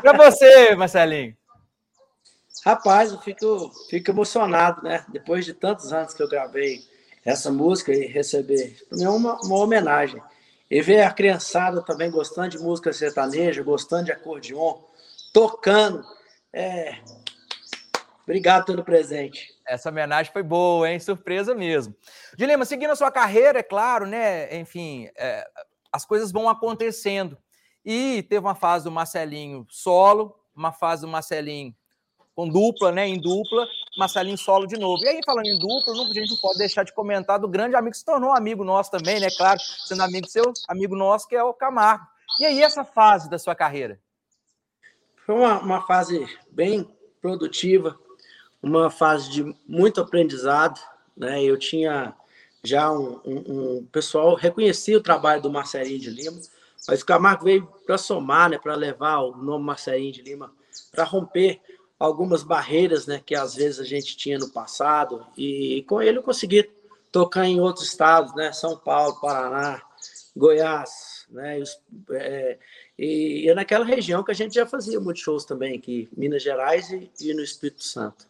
Para 0.00 0.30
você, 0.30 0.74
Marcelinho. 0.74 1.36
Rapaz, 2.64 3.10
eu 3.10 3.18
fico, 3.18 3.72
fico 3.90 4.10
emocionado, 4.10 4.82
né? 4.82 5.04
Depois 5.08 5.44
de 5.44 5.52
tantos 5.52 5.92
anos 5.92 6.14
que 6.14 6.22
eu 6.22 6.28
gravei 6.28 6.80
essa 7.24 7.50
música 7.50 7.92
e 7.92 8.06
receber. 8.06 8.76
É 9.00 9.08
uma, 9.08 9.40
uma 9.42 9.56
homenagem. 9.56 10.22
E 10.70 10.80
ver 10.80 11.02
a 11.02 11.10
criançada 11.10 11.82
também 11.82 12.10
gostando 12.10 12.50
de 12.50 12.58
música 12.58 12.92
sertaneja, 12.92 13.62
gostando 13.62 14.04
de 14.04 14.12
acordeon, 14.12 14.78
tocando. 15.32 16.04
É... 16.52 16.98
Obrigado 18.22 18.64
pelo 18.64 18.84
presente. 18.84 19.52
Essa 19.66 19.88
homenagem 19.88 20.32
foi 20.32 20.42
boa, 20.42 20.88
hein? 20.88 21.00
Surpresa 21.00 21.54
mesmo. 21.54 21.94
Dilema, 22.36 22.64
seguindo 22.64 22.90
a 22.90 22.96
sua 22.96 23.10
carreira, 23.10 23.58
é 23.58 23.62
claro, 23.62 24.06
né? 24.06 24.56
Enfim, 24.56 25.10
é, 25.16 25.44
as 25.92 26.04
coisas 26.04 26.30
vão 26.30 26.48
acontecendo. 26.48 27.36
E 27.84 28.22
teve 28.22 28.46
uma 28.46 28.54
fase 28.54 28.84
do 28.84 28.90
Marcelinho 28.90 29.66
solo, 29.68 30.36
uma 30.54 30.72
fase 30.72 31.02
do 31.02 31.08
Marcelinho 31.08 31.74
com 32.34 32.48
dupla, 32.48 32.92
né? 32.92 33.06
Em 33.06 33.20
dupla, 33.20 33.66
Marcelinho 33.98 34.38
solo 34.38 34.66
de 34.66 34.78
novo. 34.78 35.04
E 35.04 35.08
aí, 35.08 35.20
falando 35.24 35.46
em 35.46 35.58
dupla, 35.58 35.92
a 35.92 36.14
gente 36.14 36.30
não 36.30 36.36
pode 36.38 36.58
deixar 36.58 36.82
de 36.82 36.92
comentar 36.92 37.38
do 37.38 37.48
grande 37.48 37.76
amigo 37.76 37.92
que 37.92 37.98
se 37.98 38.04
tornou 38.04 38.32
amigo 38.32 38.64
nosso 38.64 38.90
também, 38.90 39.20
né? 39.20 39.28
Claro, 39.36 39.60
sendo 39.60 40.02
amigo 40.02 40.26
seu, 40.26 40.52
amigo 40.68 40.96
nosso, 40.96 41.28
que 41.28 41.36
é 41.36 41.42
o 41.42 41.52
Camargo. 41.52 42.06
E 42.40 42.46
aí, 42.46 42.62
essa 42.62 42.84
fase 42.84 43.28
da 43.28 43.38
sua 43.38 43.54
carreira? 43.54 44.00
Foi 45.26 45.34
uma, 45.34 45.58
uma 45.60 45.86
fase 45.86 46.26
bem 46.50 46.88
produtiva, 47.20 47.98
uma 48.62 48.90
fase 48.90 49.30
de 49.30 49.56
muito 49.66 50.00
aprendizado, 50.00 50.80
né? 51.16 51.42
Eu 51.42 51.58
tinha 51.58 52.14
já 52.64 52.90
um, 52.90 53.20
um, 53.24 53.78
um 53.78 53.88
pessoal 53.90 54.34
reconhecia 54.34 54.96
o 54.96 55.02
trabalho 55.02 55.42
do 55.42 55.50
Marcelinho 55.50 55.98
de 55.98 56.10
Lima, 56.10 56.40
mas 56.86 57.02
o 57.02 57.06
Camargo 57.06 57.44
veio 57.44 57.66
para 57.86 57.98
somar, 57.98 58.50
né? 58.50 58.58
Para 58.58 58.74
levar 58.74 59.20
o 59.20 59.36
nome 59.36 59.64
Marcelinho 59.64 60.12
de 60.12 60.22
Lima 60.22 60.52
para 60.90 61.04
romper 61.04 61.60
algumas 61.98 62.42
barreiras 62.42 63.06
né, 63.06 63.22
que 63.24 63.34
às 63.34 63.54
vezes 63.54 63.78
a 63.78 63.84
gente 63.84 64.16
tinha 64.16 64.38
no 64.38 64.50
passado, 64.50 65.24
e 65.36 65.84
com 65.88 66.02
ele 66.02 66.18
eu 66.18 66.22
consegui 66.22 66.68
tocar 67.12 67.46
em 67.46 67.60
outros 67.60 67.86
estados, 67.86 68.34
né, 68.34 68.52
São 68.52 68.76
Paulo, 68.76 69.20
Paraná, 69.20 69.80
Goiás, 70.36 71.26
né, 71.30 71.62
é, 72.10 72.58
e, 72.98 73.48
e 73.48 73.54
naquela 73.54 73.84
região 73.84 74.24
que 74.24 74.32
a 74.32 74.34
gente 74.34 74.54
já 74.54 74.66
fazia 74.66 74.98
muitos 74.98 75.22
shows 75.22 75.44
também, 75.44 75.76
aqui 75.76 76.08
Minas 76.16 76.42
Gerais 76.42 76.90
e, 76.90 77.08
e 77.20 77.32
no 77.34 77.42
Espírito 77.42 77.84
Santo. 77.84 78.26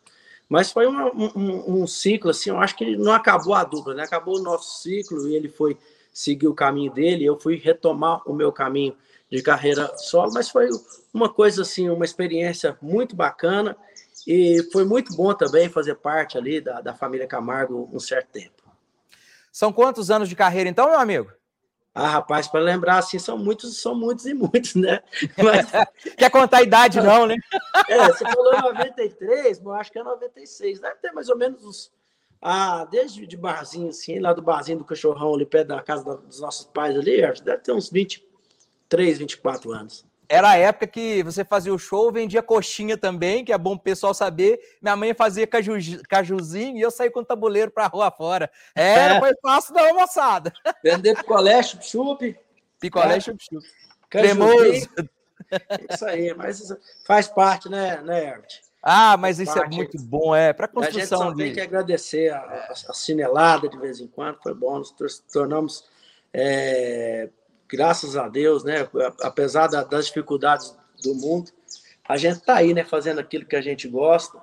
Mas 0.48 0.70
foi 0.70 0.86
um, 0.86 1.80
um, 1.80 1.86
ciclo, 1.86 2.30
assim, 2.30 2.50
eu 2.50 2.58
acho 2.58 2.76
que 2.76 2.94
não 2.94 3.12
acabou 3.12 3.54
a 3.54 3.64
dupla, 3.64 3.94
né? 3.94 4.02
acabou 4.02 4.36
o 4.38 4.42
nosso 4.42 4.82
ciclo 4.82 5.26
e 5.26 5.34
ele 5.34 5.48
foi 5.48 5.78
seguir 6.12 6.48
o 6.48 6.54
caminho 6.54 6.92
dele, 6.92 7.24
eu 7.24 7.38
fui 7.40 7.56
retomar 7.56 8.22
o 8.28 8.34
meu 8.34 8.52
caminho 8.52 8.96
de 9.30 9.42
carreira 9.42 9.96
solo, 9.96 10.32
mas 10.32 10.50
foi 10.50 10.68
uma 11.12 11.32
coisa 11.32 11.62
assim, 11.62 11.88
uma 11.88 12.04
experiência 12.04 12.76
muito 12.82 13.16
bacana 13.16 13.76
e 14.26 14.62
foi 14.70 14.84
muito 14.84 15.16
bom 15.16 15.32
também 15.32 15.68
fazer 15.68 15.94
parte 15.94 16.36
ali 16.36 16.60
da, 16.60 16.80
da 16.80 16.94
família 16.94 17.26
Camargo 17.26 17.88
um 17.92 17.98
certo 17.98 18.28
tempo. 18.28 18.62
São 19.50 19.72
quantos 19.72 20.10
anos 20.10 20.28
de 20.28 20.36
carreira 20.36 20.68
então, 20.68 20.90
meu 20.90 20.98
amigo? 20.98 21.32
Ah, 21.94 22.08
rapaz, 22.08 22.48
para 22.48 22.60
lembrar 22.60 22.98
assim, 22.98 23.18
são 23.18 23.36
muitos, 23.36 23.80
são 23.80 23.94
muitos 23.94 24.24
e 24.24 24.32
muitos, 24.32 24.74
né? 24.74 25.00
Mas... 25.36 25.70
Quer 26.16 26.30
contar 26.30 26.58
a 26.58 26.62
idade, 26.62 27.00
não, 27.00 27.26
né? 27.26 27.36
é, 27.86 28.06
você 28.08 28.24
falou 28.24 28.62
93, 28.62 29.60
mas 29.60 29.80
acho 29.80 29.92
que 29.92 29.98
é 29.98 30.02
96. 30.02 30.80
Deve 30.80 30.96
ter 30.96 31.12
mais 31.12 31.28
ou 31.28 31.36
menos 31.36 31.64
uns. 31.64 31.92
Ah, 32.42 32.84
desde 32.90 33.26
de 33.26 33.36
barzinho, 33.36 33.88
assim, 33.88 34.18
lá 34.18 34.32
do 34.32 34.42
barzinho 34.42 34.78
do 34.78 34.84
cachorrão, 34.84 35.34
ali 35.34 35.46
perto 35.46 35.68
da 35.68 35.80
casa 35.80 36.02
dos 36.16 36.40
nossos 36.40 36.66
pais 36.66 36.98
ali, 36.98 37.20
deve 37.42 37.58
ter 37.58 37.72
uns 37.72 37.88
20, 37.88 38.26
23, 38.92 39.18
24 39.18 39.72
anos. 39.72 40.04
Era 40.28 40.50
a 40.50 40.56
época 40.56 40.86
que 40.86 41.22
você 41.22 41.44
fazia 41.44 41.74
o 41.74 41.78
show, 41.78 42.10
vendia 42.10 42.42
coxinha 42.42 42.96
também, 42.96 43.44
que 43.44 43.52
é 43.52 43.58
bom 43.58 43.74
o 43.74 43.78
pessoal 43.78 44.14
saber. 44.14 44.58
Minha 44.80 44.96
mãe 44.96 45.12
fazia 45.12 45.46
caju, 45.46 45.74
cajuzinho 46.08 46.78
e 46.78 46.80
eu 46.80 46.90
saí 46.90 47.10
com 47.10 47.20
o 47.20 47.24
tabuleiro 47.24 47.70
pra 47.70 47.86
rua 47.86 48.10
fora. 48.10 48.50
Era, 48.74 49.16
é. 49.16 49.20
foi 49.20 49.34
fácil 49.42 49.74
da 49.74 49.92
moçada. 49.92 50.52
Vender 50.82 51.16
picolé, 51.16 51.62
chup-chup. 51.62 52.34
Picolé, 52.80 53.16
é. 53.16 53.20
chup-chup. 53.20 53.62
Cremoso. 54.08 54.88
Isso 55.90 56.06
aí, 56.06 56.32
mas 56.34 56.62
faz 57.04 57.28
parte, 57.28 57.68
né, 57.68 58.00
né, 58.00 58.24
Herbert? 58.24 58.60
Ah, 58.82 59.16
mas 59.16 59.38
isso 59.38 59.56
é 59.56 59.68
muito 59.68 59.96
bom, 60.02 60.34
é, 60.34 60.52
para 60.52 60.66
construção. 60.66 60.98
A 60.98 61.00
gente 61.00 61.08
só 61.08 61.30
de... 61.30 61.44
tem 61.44 61.52
que 61.52 61.60
agradecer 61.60 62.32
a, 62.32 62.38
a, 62.38 62.72
a 62.88 62.94
cinelada 62.94 63.68
de 63.68 63.78
vez 63.78 64.00
em 64.00 64.08
quando, 64.08 64.38
foi 64.42 64.52
bom, 64.52 64.78
nos 64.78 64.90
tornamos 65.32 65.84
é, 66.34 67.28
graças 67.68 68.16
a 68.16 68.28
Deus, 68.28 68.64
né? 68.64 68.88
Apesar 69.22 69.66
das 69.68 70.06
dificuldades 70.06 70.76
do 71.02 71.14
mundo, 71.14 71.50
a 72.08 72.16
gente 72.16 72.40
tá 72.40 72.56
aí, 72.56 72.74
né? 72.74 72.84
Fazendo 72.84 73.20
aquilo 73.20 73.46
que 73.46 73.56
a 73.56 73.60
gente 73.60 73.86
gosta. 73.88 74.38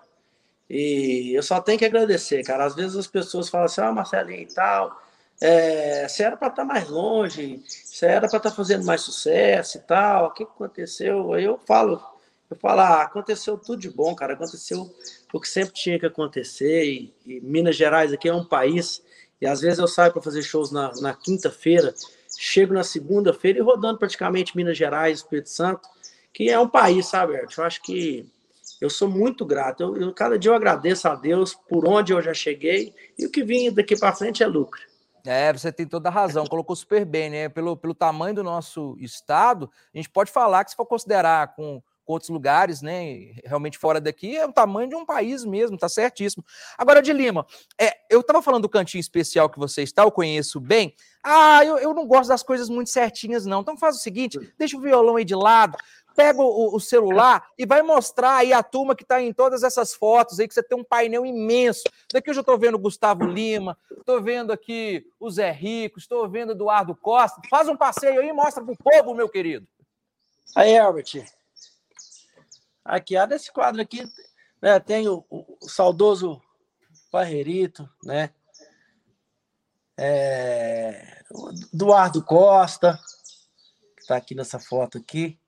E 0.69 1.33
eu 1.35 1.43
só 1.43 1.59
tenho 1.59 1.79
que 1.79 1.85
agradecer, 1.85 2.43
cara. 2.43 2.65
Às 2.65 2.75
vezes 2.75 2.95
as 2.95 3.07
pessoas 3.07 3.49
falam 3.49 3.65
assim, 3.65 3.81
ah, 3.81 3.91
Marcelinho 3.91 4.41
e 4.41 4.53
tal, 4.53 5.01
é, 5.41 6.07
você 6.07 6.23
era 6.23 6.37
para 6.37 6.49
estar 6.49 6.61
tá 6.61 6.65
mais 6.65 6.87
longe, 6.89 7.63
você 7.67 8.05
era 8.05 8.27
para 8.27 8.37
estar 8.37 8.49
tá 8.49 8.51
fazendo 8.51 8.85
mais 8.85 9.01
sucesso 9.01 9.77
e 9.77 9.81
tal, 9.81 10.27
o 10.27 10.31
que 10.31 10.43
aconteceu? 10.43 11.33
Aí 11.33 11.43
eu 11.43 11.57
falo, 11.65 12.01
eu 12.49 12.57
falo, 12.57 12.81
ah, 12.81 13.03
aconteceu 13.03 13.57
tudo 13.57 13.79
de 13.79 13.89
bom, 13.89 14.15
cara, 14.15 14.33
aconteceu 14.33 14.93
o 15.31 15.39
que 15.39 15.47
sempre 15.47 15.73
tinha 15.73 15.99
que 15.99 16.05
acontecer, 16.05 16.85
e, 16.85 17.13
e 17.25 17.39
Minas 17.41 17.75
Gerais 17.75 18.11
aqui 18.11 18.27
é 18.27 18.33
um 18.33 18.45
país, 18.45 19.03
e 19.39 19.45
às 19.45 19.61
vezes 19.61 19.79
eu 19.79 19.87
saio 19.87 20.11
para 20.11 20.21
fazer 20.21 20.41
shows 20.41 20.71
na, 20.71 20.91
na 20.99 21.13
quinta-feira, 21.13 21.93
chego 22.37 22.73
na 22.73 22.83
segunda-feira 22.83 23.59
e 23.59 23.61
rodando 23.61 23.99
praticamente 23.99 24.55
Minas 24.57 24.77
Gerais, 24.77 25.19
Espírito 25.19 25.49
Santo, 25.49 25.87
que 26.33 26.49
é 26.49 26.59
um 26.59 26.67
país, 26.67 27.07
sabe, 27.07 27.33
Ert? 27.33 27.57
Eu 27.57 27.63
acho 27.63 27.81
que 27.81 28.27
eu 28.79 28.89
sou 28.89 29.09
muito 29.09 29.45
grato. 29.45 29.81
Eu, 29.83 29.97
eu, 29.97 30.13
cada 30.13 30.37
dia 30.37 30.51
eu 30.51 30.55
agradeço 30.55 31.07
a 31.07 31.15
Deus 31.15 31.53
por 31.53 31.87
onde 31.87 32.13
eu 32.13 32.21
já 32.21 32.33
cheguei 32.33 32.93
e 33.17 33.25
o 33.25 33.31
que 33.31 33.43
vem 33.43 33.71
daqui 33.73 33.97
para 33.97 34.15
frente 34.15 34.43
é 34.43 34.47
lucro. 34.47 34.79
É, 35.25 35.51
você 35.51 35.71
tem 35.71 35.85
toda 35.85 36.07
a 36.07 36.11
razão, 36.11 36.45
colocou 36.45 36.75
super 36.75 37.03
bem, 37.03 37.29
né? 37.29 37.49
Pelo, 37.49 37.75
pelo 37.75 37.93
tamanho 37.93 38.35
do 38.35 38.43
nosso 38.43 38.95
estado, 38.99 39.69
a 39.93 39.97
gente 39.97 40.09
pode 40.09 40.31
falar 40.31 40.63
que 40.63 40.71
se 40.71 40.77
for 40.77 40.85
considerar 40.85 41.55
com 41.55 41.83
outros 42.13 42.29
lugares, 42.29 42.81
né? 42.81 43.33
Realmente 43.45 43.77
fora 43.77 44.01
daqui, 44.01 44.35
é 44.35 44.45
o 44.45 44.51
tamanho 44.51 44.89
de 44.89 44.95
um 44.95 45.05
país 45.05 45.45
mesmo, 45.45 45.77
tá 45.77 45.87
certíssimo. 45.87 46.43
Agora, 46.77 47.01
de 47.01 47.13
Lima, 47.13 47.45
é, 47.79 47.91
eu 48.09 48.23
tava 48.23 48.41
falando 48.41 48.63
do 48.63 48.69
cantinho 48.69 48.99
especial 48.99 49.49
que 49.49 49.59
você 49.59 49.83
está, 49.83 50.03
eu 50.03 50.11
conheço 50.11 50.59
bem. 50.59 50.93
Ah, 51.23 51.63
eu, 51.63 51.77
eu 51.77 51.93
não 51.93 52.07
gosto 52.07 52.29
das 52.29 52.41
coisas 52.41 52.69
muito 52.69 52.89
certinhas, 52.89 53.45
não. 53.45 53.61
Então 53.61 53.77
faz 53.77 53.95
o 53.95 53.99
seguinte: 53.99 54.39
deixa 54.57 54.77
o 54.77 54.81
violão 54.81 55.17
aí 55.17 55.25
de 55.25 55.35
lado, 55.35 55.77
pega 56.15 56.41
o, 56.41 56.75
o, 56.75 56.79
celular 56.79 57.45
e 57.57 57.65
vai 57.65 57.81
mostrar 57.81 58.37
aí 58.37 58.51
a 58.51 58.63
turma 58.63 58.95
que 58.95 59.03
está 59.03 59.21
em 59.21 59.31
todas 59.31 59.63
essas 59.63 59.93
fotos 59.93 60.39
aí, 60.39 60.47
que 60.47 60.53
você 60.53 60.63
tem 60.63 60.77
um 60.77 60.83
painel 60.83 61.25
imenso. 61.25 61.83
Daqui 62.11 62.29
eu 62.29 62.33
já 62.33 62.41
estou 62.41 62.57
vendo 62.57 62.75
o 62.75 62.79
Gustavo 62.79 63.23
Lima, 63.25 63.77
estou 63.97 64.21
vendo 64.21 64.51
aqui 64.51 65.05
o 65.19 65.29
Zé 65.29 65.51
Rico, 65.51 65.99
estou 65.99 66.27
vendo 66.27 66.49
o 66.49 66.53
Eduardo 66.53 66.95
Costa. 66.95 67.41
Faz 67.49 67.67
um 67.67 67.77
passeio 67.77 68.19
aí 68.19 68.29
e 68.29 68.33
mostra 68.33 68.63
para 68.63 68.73
o 68.73 68.77
povo, 68.77 69.13
meu 69.13 69.29
querido. 69.29 69.67
Aí, 70.55 70.77
Albert, 70.77 71.23
Aqui, 72.89 73.15
ah, 73.15 73.27
nesse 73.27 73.51
quadro 73.51 73.79
aqui, 73.79 74.03
né, 74.59 74.79
tem 74.79 75.07
o, 75.07 75.23
o, 75.29 75.69
saudoso 75.69 76.41
Barreirito, 77.11 77.87
né? 78.03 78.33
É, 79.95 81.21
Eduardo 81.71 82.23
Costa, 82.23 82.99
que 83.95 84.01
está 84.01 84.15
aqui 84.15 84.33
nessa 84.33 84.59
foto 84.59 84.97
aqui. 84.97 85.39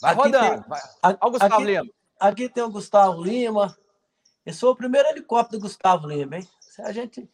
Vai 0.00 0.12
aqui 0.12 0.22
rodando. 0.22 0.60
Tem, 0.60 0.68
vai. 0.68 0.80
Olha 1.02 1.18
o 1.20 1.30
Gustavo 1.32 1.54
aqui, 1.54 1.64
Lima. 1.64 1.92
Aqui 2.20 2.48
tem 2.48 2.62
o 2.62 2.70
Gustavo 2.70 3.24
Lima. 3.24 3.78
Esse 4.46 4.60
foi 4.60 4.70
o 4.70 4.76
primeiro 4.76 5.08
helicóptero 5.08 5.58
do 5.58 5.62
Gustavo 5.66 6.06
Lima, 6.06 6.36
hein? 6.36 6.48
A 6.78 6.92
gente 6.92 7.28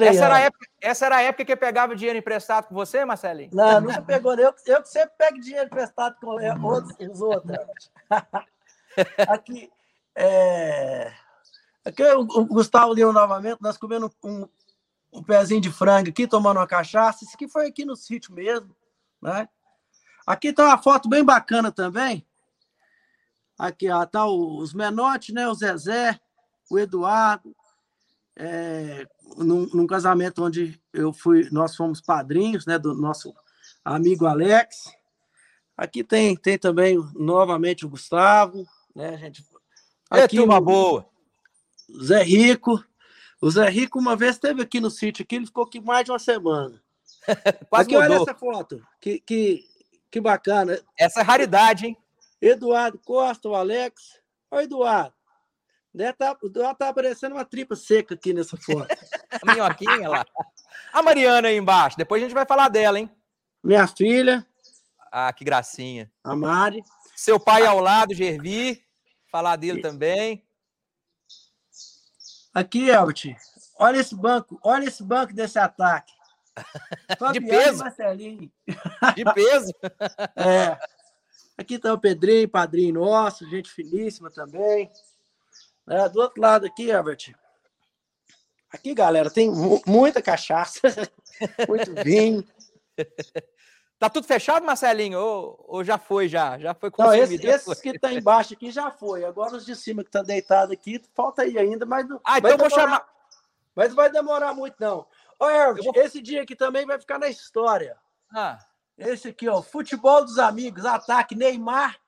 Essa 0.00 0.24
era, 0.24 0.34
a 0.34 0.40
época, 0.40 0.66
essa 0.80 1.06
era 1.06 1.16
a 1.16 1.22
época 1.22 1.44
que 1.44 1.56
pegava 1.56 1.96
dinheiro 1.96 2.18
emprestado 2.18 2.66
com 2.66 2.74
você, 2.74 3.04
Marcelinho? 3.04 3.50
Não, 3.52 3.80
nunca 3.80 4.02
pegou. 4.02 4.34
Eu, 4.34 4.54
eu 4.66 4.84
sempre 4.84 5.12
pego 5.16 5.40
dinheiro 5.40 5.66
emprestado 5.66 6.16
com 6.20 6.28
outros, 6.66 6.96
os 7.00 7.20
outros. 7.20 7.90
aqui, 9.28 9.72
é... 10.14 11.12
aqui 11.84 12.02
o, 12.02 12.20
o 12.20 12.44
Gustavo 12.46 12.92
Leão 12.92 13.12
novamente, 13.12 13.58
nós 13.60 13.78
comendo 13.78 14.12
um, 14.22 14.46
um 15.12 15.22
pezinho 15.22 15.60
de 15.60 15.70
frango 15.70 16.10
aqui, 16.10 16.26
tomando 16.26 16.58
uma 16.58 16.66
cachaça. 16.66 17.24
Isso 17.24 17.34
aqui 17.34 17.48
foi 17.48 17.68
aqui 17.68 17.84
no 17.84 17.96
sítio 17.96 18.34
mesmo, 18.34 18.74
né? 19.20 19.48
Aqui 20.26 20.52
tá 20.52 20.66
uma 20.66 20.78
foto 20.78 21.08
bem 21.08 21.24
bacana 21.24 21.72
também. 21.72 22.26
Aqui, 23.58 23.90
ó, 23.90 24.06
tá 24.06 24.26
os 24.26 24.72
Menotti, 24.72 25.32
né? 25.32 25.48
O 25.48 25.54
Zezé, 25.54 26.18
o 26.70 26.78
Eduardo, 26.78 27.54
é, 28.36 29.06
num, 29.36 29.66
num, 29.72 29.86
casamento 29.86 30.42
onde 30.42 30.80
eu 30.92 31.12
fui, 31.12 31.48
nós 31.50 31.76
fomos 31.76 32.00
padrinhos, 32.00 32.66
né, 32.66 32.78
do 32.78 32.94
nosso 32.94 33.34
amigo 33.84 34.26
Alex. 34.26 34.92
Aqui 35.76 36.04
tem, 36.04 36.36
tem 36.36 36.58
também 36.58 36.98
novamente 37.14 37.84
o 37.84 37.88
Gustavo, 37.88 38.66
né, 38.94 39.16
gente. 39.18 39.44
Aqui 40.10 40.36
é 40.36 40.40
turma 40.40 40.60
boa. 40.60 41.06
Zé 42.02 42.22
Rico. 42.22 42.82
O 43.40 43.50
Zé 43.50 43.68
Rico 43.68 43.98
uma 43.98 44.16
vez 44.16 44.36
esteve 44.36 44.62
aqui 44.62 44.80
no 44.80 44.90
sítio, 44.90 45.22
aqui, 45.22 45.36
ele 45.36 45.46
ficou 45.46 45.64
aqui 45.64 45.80
mais 45.80 46.04
de 46.04 46.10
uma 46.10 46.18
semana. 46.18 46.82
Quase 47.70 47.86
aqui, 47.86 47.94
mudou. 47.94 48.16
olha 48.16 48.22
essa 48.22 48.34
foto. 48.34 48.86
Que, 49.00 49.20
que, 49.20 49.64
que 50.10 50.20
bacana. 50.20 50.78
Essa 50.98 51.20
é 51.20 51.22
raridade, 51.22 51.86
hein? 51.86 51.96
Eduardo 52.40 52.98
Costa, 52.98 53.48
o 53.48 53.54
Alex. 53.54 54.18
Oi, 54.50 54.64
Eduardo. 54.64 55.14
Né, 55.92 56.12
tá, 56.12 56.36
Eduardo 56.42 56.78
tá 56.78 56.88
aparecendo 56.88 57.32
uma 57.32 57.44
tripa 57.44 57.74
seca 57.74 58.14
aqui 58.14 58.32
nessa 58.32 58.56
foto. 58.56 58.86
Minhoquinha 59.44 60.08
lá. 60.08 60.24
A 60.92 61.02
Mariana 61.02 61.48
aí 61.48 61.56
embaixo. 61.56 61.96
Depois 61.96 62.22
a 62.22 62.26
gente 62.26 62.34
vai 62.34 62.46
falar 62.46 62.68
dela, 62.68 62.98
hein? 62.98 63.10
Minha 63.62 63.86
filha. 63.86 64.46
Ah, 65.10 65.32
que 65.32 65.44
gracinha. 65.44 66.10
A 66.22 66.36
Mari. 66.36 66.82
Seu 67.16 67.40
pai 67.40 67.66
ao 67.66 67.80
lado, 67.80 68.14
Gervi. 68.14 68.84
Falar 69.30 69.56
dele 69.56 69.82
também. 69.82 70.44
Aqui, 72.54 72.88
Elbert. 72.88 73.36
Olha 73.78 73.98
esse 73.98 74.14
banco. 74.14 74.58
Olha 74.62 74.86
esse 74.86 75.02
banco 75.02 75.32
desse 75.32 75.58
ataque. 75.58 76.12
de 77.32 77.40
peso. 77.40 77.84
De 79.16 79.24
peso. 79.34 79.72
É. 80.36 80.78
Aqui 81.58 81.74
está 81.74 81.92
o 81.92 81.98
Pedrinho, 81.98 82.48
padrinho 82.48 82.94
nosso, 82.94 83.48
gente 83.50 83.70
finíssima 83.70 84.30
também. 84.30 84.90
É, 85.88 86.08
do 86.08 86.20
outro 86.20 86.40
lado 86.40 86.66
aqui, 86.66 86.88
Herbert. 86.88 87.34
Aqui, 88.72 88.94
galera, 88.94 89.30
tem 89.30 89.50
muita 89.86 90.22
cachaça, 90.22 90.80
muito 91.68 91.94
vinho. 92.02 92.44
Tá 94.00 94.08
tudo 94.08 94.26
fechado, 94.26 94.64
Marcelinho? 94.64 95.20
Ou, 95.20 95.62
ou 95.68 95.84
já 95.84 95.98
foi, 95.98 96.26
já? 96.26 96.58
Já 96.58 96.72
foi 96.72 96.90
consumido? 96.90 97.26
Não, 97.26 97.34
esse, 97.34 97.46
esses 97.46 97.80
que 97.82 97.98
tá 97.98 98.10
embaixo 98.10 98.54
aqui 98.54 98.70
já 98.70 98.90
foi. 98.90 99.26
Agora 99.26 99.54
os 99.54 99.66
de 99.66 99.76
cima 99.76 100.02
que 100.02 100.10
tá 100.10 100.22
deitado 100.22 100.72
aqui, 100.72 101.02
falta 101.14 101.42
aí 101.42 101.58
ainda, 101.58 101.84
mas 101.84 102.08
não. 102.08 102.18
Ah, 102.24 102.38
então 102.38 102.52
eu 102.52 102.56
vou 102.56 102.70
chamar. 102.70 103.06
Mas 103.76 103.90
não 103.90 103.96
vai 103.96 104.10
demorar 104.10 104.54
muito, 104.54 104.76
não. 104.80 105.06
Ô, 105.38 105.50
Herbert, 105.50 105.84
vou... 105.84 105.92
esse 105.96 106.22
dia 106.22 106.42
aqui 106.42 106.56
também 106.56 106.86
vai 106.86 106.98
ficar 106.98 107.18
na 107.18 107.28
história. 107.28 107.94
Ah. 108.34 108.58
Esse 108.96 109.28
aqui, 109.28 109.46
ó, 109.50 109.60
futebol 109.60 110.24
dos 110.24 110.38
amigos, 110.38 110.86
ataque 110.86 111.34
Neymar, 111.34 111.98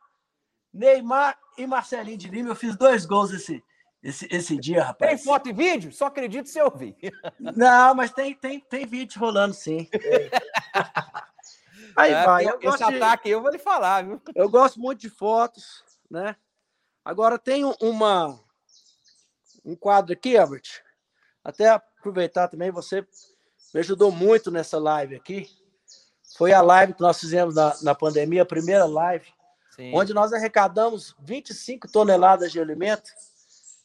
Neymar 0.72 1.38
e 1.58 1.66
Marcelinho 1.66 2.16
de 2.16 2.28
Lima. 2.28 2.50
Eu 2.50 2.56
fiz 2.56 2.76
dois 2.76 3.04
gols 3.04 3.32
esse, 3.32 3.62
esse, 4.02 4.26
esse 4.30 4.56
dia, 4.56 4.84
rapaz. 4.84 5.10
Tem 5.10 5.18
foto 5.18 5.48
e 5.48 5.52
vídeo? 5.52 5.92
Só 5.92 6.06
acredito 6.06 6.48
se 6.48 6.58
eu 6.58 6.70
vi. 6.70 6.96
Não, 7.38 7.94
mas 7.94 8.12
tem, 8.12 8.34
tem, 8.34 8.60
tem 8.60 8.86
vídeo 8.86 9.20
rolando, 9.20 9.54
sim. 9.54 9.88
Aí 11.96 12.12
é, 12.12 12.24
vai. 12.24 12.46
Eu 12.46 12.58
esse 12.60 12.82
ataque 12.82 13.24
de... 13.24 13.30
eu 13.30 13.42
vou 13.42 13.50
lhe 13.50 13.58
falar, 13.58 14.04
viu? 14.04 14.20
Eu 14.34 14.48
gosto 14.48 14.80
muito 14.80 15.00
de 15.00 15.10
fotos, 15.10 15.84
né? 16.10 16.36
Agora 17.04 17.38
tem 17.38 17.64
uma 17.80 18.40
um 19.64 19.76
quadro 19.76 20.12
aqui, 20.12 20.36
Albert. 20.36 20.82
Até 21.44 21.68
aproveitar 21.68 22.48
também, 22.48 22.70
você 22.70 23.06
me 23.72 23.80
ajudou 23.80 24.10
muito 24.10 24.50
nessa 24.50 24.78
live 24.78 25.14
aqui. 25.16 25.48
Foi 26.36 26.52
a 26.52 26.60
live 26.60 26.94
que 26.94 27.00
nós 27.00 27.20
fizemos 27.20 27.54
na, 27.54 27.74
na 27.82 27.94
pandemia, 27.94 28.42
a 28.42 28.46
primeira 28.46 28.84
live, 28.86 29.32
Sim. 29.74 29.92
onde 29.94 30.12
nós 30.12 30.32
arrecadamos 30.32 31.16
25 31.20 31.90
toneladas 31.90 32.52
de 32.52 32.60
alimento. 32.60 33.10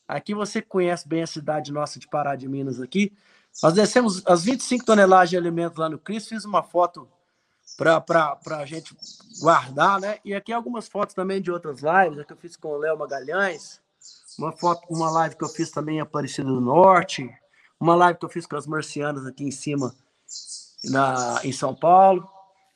Aqui 0.08 0.34
você 0.34 0.62
conhece 0.62 1.08
bem 1.08 1.24
a 1.24 1.28
cidade 1.28 1.72
nossa 1.72 2.00
de 2.00 2.08
Pará 2.08 2.36
de 2.36 2.48
Minas 2.48 2.82
aqui. 2.82 3.14
Nós 3.64 3.74
descemos 3.74 4.22
as 4.26 4.44
25 4.44 4.86
toneladas 4.86 5.30
de 5.30 5.38
alimento 5.38 5.80
lá 5.80 5.90
no 5.90 5.98
Cris, 5.98 6.28
fiz 6.28 6.46
uma 6.46 6.62
foto 6.62 7.08
para 7.78 8.38
a 8.58 8.66
gente 8.66 8.96
guardar, 9.40 10.00
né? 10.00 10.20
E 10.24 10.34
aqui 10.34 10.52
algumas 10.52 10.88
fotos 10.88 11.16
também 11.16 11.42
de 11.42 11.52
outras 11.52 11.82
lives, 11.82 12.26
que 12.26 12.34
eu 12.34 12.38
fiz 12.38 12.56
com 12.56 12.70
o 12.70 12.78
Léo 12.78 12.98
Magalhães, 12.98 13.82
uma 14.38 14.52
foto, 14.52 14.82
uma 14.90 15.10
live 15.10 15.36
que 15.36 15.44
eu 15.44 15.50
fiz 15.50 15.72
também 15.72 15.98
em 15.98 16.02
Aparecida 16.02 16.48
do 16.48 16.62
Norte, 16.62 17.30
uma 17.80 17.96
live 17.96 18.20
que 18.20 18.26
eu 18.26 18.30
fiz 18.30 18.46
com 18.46 18.56
as 18.56 18.68
marcianas 18.68 19.26
aqui 19.26 19.44
em 19.44 19.52
cima, 19.52 19.94
na, 20.86 21.42
em 21.44 21.52
São 21.52 21.76
Paulo. 21.76 22.30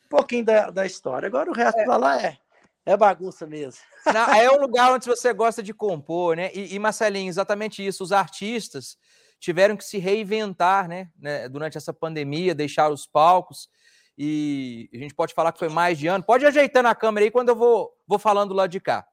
Um 0.06 0.10
pouquinho 0.10 0.46
da, 0.46 0.70
da 0.72 0.86
história. 0.86 1.28
Agora 1.28 1.50
o 1.50 1.54
resto 1.54 1.80
é. 1.80 1.86
lá 1.86 2.22
é, 2.22 2.38
é 2.86 2.98
bagunça 2.98 3.46
mesmo. 3.46 3.82
Não, 4.06 4.34
é 4.34 4.52
um 4.52 4.60
lugar 4.60 4.94
onde 4.94 5.06
você 5.06 5.34
gosta 5.34 5.62
de 5.62 5.74
compor, 5.74 6.36
né? 6.36 6.52
E, 6.54 6.76
e, 6.76 6.80
Marcelinho, 6.80 7.30
exatamente 7.30 7.86
isso. 7.86 8.04
Os 8.04 8.12
artistas 8.12 8.98
tiveram 9.40 9.78
que 9.78 9.84
se 9.84 9.98
reinventar, 9.98 10.88
né? 10.88 11.10
né? 11.18 11.48
Durante 11.48 11.78
essa 11.78 11.94
pandemia, 11.94 12.56
deixar 12.56 12.90
os 12.90 13.06
palcos. 13.06 13.70
E 14.18 14.90
a 14.94 14.98
gente 14.98 15.14
pode 15.14 15.34
falar 15.34 15.52
que 15.52 15.60
foi 15.60 15.70
mais 15.70 15.98
de 15.98 16.08
ano. 16.08 16.24
Pode 16.24 16.46
ajeitando 16.46 16.88
a 16.88 16.96
câmera 16.96 17.26
aí 17.26 17.32
quando 17.32 17.50
eu 17.50 17.56
vou, 17.56 17.92
vou 18.08 18.20
falando 18.20 18.54
lá 18.54 18.68
de 18.68 18.80
cá. 18.80 19.06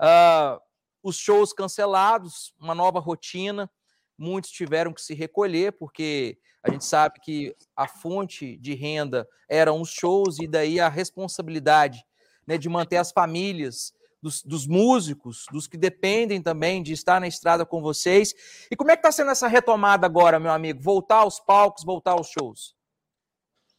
Uh, 0.00 0.60
os 1.02 1.16
shows 1.16 1.52
cancelados, 1.52 2.52
uma 2.58 2.74
nova 2.74 2.98
rotina 2.98 3.70
muitos 4.18 4.50
tiveram 4.50 4.92
que 4.92 5.02
se 5.02 5.14
recolher, 5.14 5.72
porque 5.72 6.38
a 6.62 6.70
gente 6.70 6.84
sabe 6.84 7.20
que 7.20 7.54
a 7.76 7.86
fonte 7.86 8.56
de 8.56 8.74
renda 8.74 9.28
eram 9.48 9.80
os 9.80 9.90
shows, 9.90 10.38
e 10.38 10.46
daí 10.46 10.80
a 10.80 10.88
responsabilidade 10.88 12.04
né, 12.46 12.58
de 12.58 12.68
manter 12.68 12.96
as 12.96 13.12
famílias 13.12 13.92
dos, 14.24 14.42
dos, 14.42 14.66
músicos, 14.66 15.44
dos 15.52 15.66
que 15.66 15.76
dependem 15.76 16.40
também 16.40 16.82
de 16.82 16.92
estar 16.94 17.20
na 17.20 17.28
estrada 17.28 17.66
com 17.66 17.82
vocês. 17.82 18.34
E 18.70 18.76
como 18.76 18.90
é 18.90 18.96
que 18.96 19.00
está 19.00 19.12
sendo 19.12 19.30
essa 19.30 19.46
retomada 19.46 20.06
agora, 20.06 20.40
meu 20.40 20.50
amigo? 20.50 20.82
Voltar 20.82 21.16
aos 21.16 21.38
palcos, 21.38 21.84
voltar 21.84 22.12
aos 22.12 22.28
shows? 22.28 22.74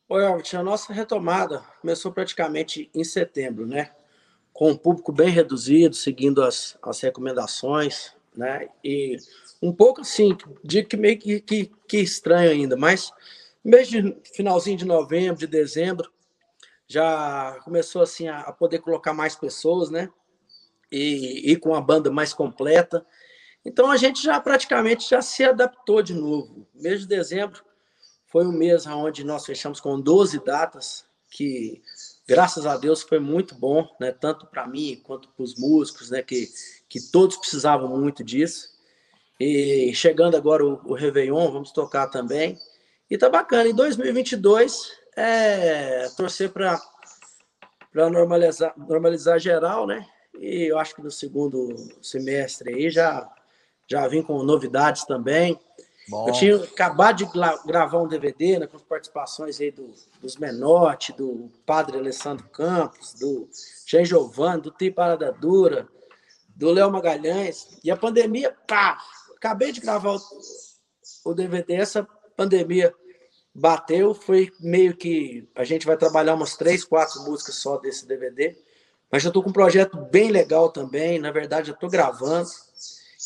Oi, 0.07 0.23
Albert, 0.23 0.55
a 0.55 0.61
nossa 0.61 0.93
retomada 0.93 1.63
começou 1.81 2.11
praticamente 2.11 2.91
em 2.93 3.03
setembro, 3.03 3.65
né? 3.65 3.89
Com 4.53 4.69
um 4.69 4.77
público 4.77 5.11
bem 5.11 5.29
reduzido, 5.29 5.95
seguindo 5.95 6.43
as, 6.43 6.77
as 6.83 7.01
recomendações, 7.01 8.13
né? 8.35 8.69
E 8.83 9.17
um 9.59 9.73
pouco 9.73 10.01
assim, 10.01 10.37
digo 10.63 10.87
que 10.87 10.95
meio 10.95 11.17
que, 11.17 11.39
que, 11.39 11.71
que 11.87 11.97
estranho 11.97 12.51
ainda, 12.51 12.77
mas 12.77 13.11
mês 13.63 13.87
de 13.87 14.15
finalzinho 14.31 14.77
de 14.77 14.85
novembro, 14.85 15.39
de 15.39 15.47
dezembro, 15.47 16.11
já 16.87 17.59
começou 17.63 18.01
assim 18.01 18.27
a, 18.27 18.41
a 18.41 18.51
poder 18.51 18.79
colocar 18.79 19.13
mais 19.13 19.35
pessoas, 19.35 19.89
né? 19.89 20.09
E, 20.91 21.51
e 21.51 21.57
com 21.57 21.73
a 21.73 21.81
banda 21.81 22.11
mais 22.11 22.33
completa. 22.33 23.05
Então 23.65 23.89
a 23.89 23.97
gente 23.97 24.21
já 24.21 24.39
praticamente 24.39 25.09
já 25.09 25.21
se 25.21 25.43
adaptou 25.43 26.01
de 26.01 26.13
novo. 26.13 26.67
Mês 26.73 27.01
de 27.01 27.07
dezembro 27.07 27.63
foi 28.27 28.45
um 28.45 28.51
mês 28.51 28.85
onde 28.85 29.23
nós 29.23 29.45
fechamos 29.45 29.79
com 29.79 29.99
12 29.99 30.43
datas, 30.43 31.05
que 31.31 31.81
graças 32.27 32.65
a 32.65 32.77
Deus 32.77 33.01
foi 33.01 33.19
muito 33.19 33.55
bom, 33.55 33.87
né? 33.99 34.11
Tanto 34.11 34.45
para 34.45 34.67
mim 34.67 35.01
quanto 35.03 35.29
para 35.29 35.43
os 35.43 35.55
músicos, 35.55 36.11
né? 36.11 36.21
Que, 36.21 36.47
que 36.87 36.99
todos 37.11 37.37
precisavam 37.37 37.97
muito 37.97 38.23
disso. 38.23 38.69
E 39.39 39.91
chegando 39.93 40.37
agora 40.37 40.65
o, 40.65 40.79
o 40.85 40.93
Réveillon, 40.93 41.51
vamos 41.51 41.71
tocar 41.71 42.07
também. 42.07 42.57
E 43.09 43.17
tá 43.17 43.29
bacana. 43.29 43.69
Em 43.69 43.75
2022, 43.75 44.91
é 45.15 46.09
torcer 46.17 46.51
para 46.51 46.79
normalizar, 47.93 48.73
normalizar 48.77 49.39
geral, 49.39 49.87
né? 49.87 50.05
E 50.39 50.69
eu 50.69 50.77
acho 50.77 50.95
que 50.95 51.01
no 51.01 51.11
segundo 51.11 51.75
semestre 52.01 52.73
aí 52.73 52.89
já, 52.89 53.29
já 53.87 54.07
vim 54.07 54.21
com 54.21 54.43
novidades 54.43 55.05
também. 55.05 55.59
Bom. 56.07 56.27
Eu 56.27 56.33
tinha 56.33 56.55
acabado 56.57 57.17
de 57.17 57.25
gravar 57.65 57.99
um 57.99 58.07
DVD 58.07 58.59
né, 58.59 58.67
com 58.67 58.77
participações 58.77 59.59
aí 59.59 59.71
do, 59.71 59.91
dos 60.21 60.37
Menotti, 60.37 61.13
do 61.13 61.51
Padre 61.65 61.97
Alessandro 61.97 62.47
Campos, 62.49 63.13
do 63.15 63.49
Jean 63.87 64.05
Giovanni, 64.05 64.61
do 64.61 64.71
Tim 64.71 64.91
Parada 64.91 65.31
Dura, 65.31 65.87
do 66.55 66.69
Léo 66.69 66.91
Magalhães. 66.91 67.79
E 67.83 67.89
a 67.89 67.97
pandemia, 67.97 68.55
pá, 68.67 68.99
acabei 69.35 69.71
de 69.71 69.81
gravar 69.81 70.15
o, 70.15 70.21
o 71.25 71.33
DVD, 71.33 71.73
essa 71.73 72.07
pandemia 72.37 72.93
bateu, 73.55 74.13
foi 74.13 74.51
meio 74.59 74.93
que 74.93 75.47
a 75.55 75.63
gente 75.63 75.85
vai 75.85 75.95
trabalhar 75.95 76.33
umas 76.33 76.57
três, 76.57 76.83
quatro 76.83 77.21
músicas 77.21 77.55
só 77.55 77.77
desse 77.77 78.05
DVD, 78.05 78.53
mas 79.09 79.23
já 79.23 79.29
estou 79.29 79.41
com 79.41 79.49
um 79.49 79.53
projeto 79.53 79.97
bem 79.97 80.29
legal 80.29 80.69
também, 80.69 81.17
na 81.19 81.31
verdade 81.31 81.67
já 81.67 81.73
estou 81.73 81.89
gravando, 81.89 82.49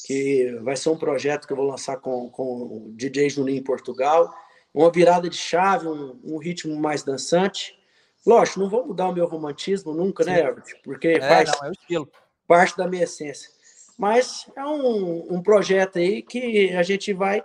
que 0.06 0.56
vai 0.62 0.76
ser 0.76 0.89
um 0.89 0.98
projeto 0.98 1.48
que 1.48 1.54
eu 1.54 1.58
vou 1.58 1.65
lançar 1.65 1.98
com, 1.98 2.30
com 2.30 2.44
o 2.44 2.94
DJ 2.96 3.32
Juninho 3.32 3.58
em 3.58 3.63
Portugal, 3.63 4.32
uma 4.72 4.92
virada 4.92 5.28
de 5.28 5.36
chave, 5.36 5.88
um, 5.88 6.20
um 6.24 6.38
ritmo 6.38 6.80
mais 6.80 7.02
dançante. 7.02 7.76
Lógico, 8.24 8.60
não 8.60 8.70
vou 8.70 8.86
mudar 8.86 9.10
o 9.10 9.13
meu 9.13 9.26
romantismo 9.26 9.94
nunca, 9.94 10.24
né, 10.24 10.36
Sim. 10.36 10.42
né, 10.42 10.48
Herbert? 10.48 10.82
Porque 10.84 11.08
é, 11.08 11.22
faz 11.22 11.50
não, 11.89 12.02
é 12.02 12.06
parte 12.48 12.78
da 12.78 12.88
minha 12.88 13.04
essência. 13.04 13.50
Mas 13.98 14.48
é 14.56 14.63
um, 14.63 15.36
um 15.36 15.42
projeto 15.42 15.98
aí 15.98 16.22
que 16.22 16.70
a 16.76 16.84
gente 16.84 17.12
vai 17.13 17.44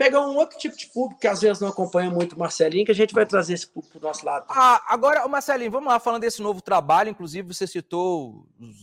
pegar 0.00 0.22
um 0.22 0.34
outro 0.34 0.56
tipo 0.56 0.74
de 0.74 0.86
público 0.86 1.20
que 1.20 1.28
às 1.28 1.42
vezes 1.42 1.60
não 1.60 1.68
acompanha 1.68 2.08
muito 2.10 2.32
o 2.32 2.38
Marcelinho, 2.38 2.86
que 2.86 2.90
a 2.90 2.94
gente 2.94 3.12
vai 3.12 3.26
trazer 3.26 3.52
esse 3.52 3.66
público 3.66 3.98
para 3.98 4.06
o 4.06 4.08
nosso 4.08 4.24
lado. 4.24 4.46
Ah, 4.48 4.82
agora, 4.88 5.28
Marcelinho, 5.28 5.70
vamos 5.70 5.92
lá, 5.92 6.00
falando 6.00 6.22
desse 6.22 6.40
novo 6.40 6.62
trabalho, 6.62 7.10
inclusive 7.10 7.52
você 7.52 7.66
citou 7.66 8.46
os, 8.58 8.76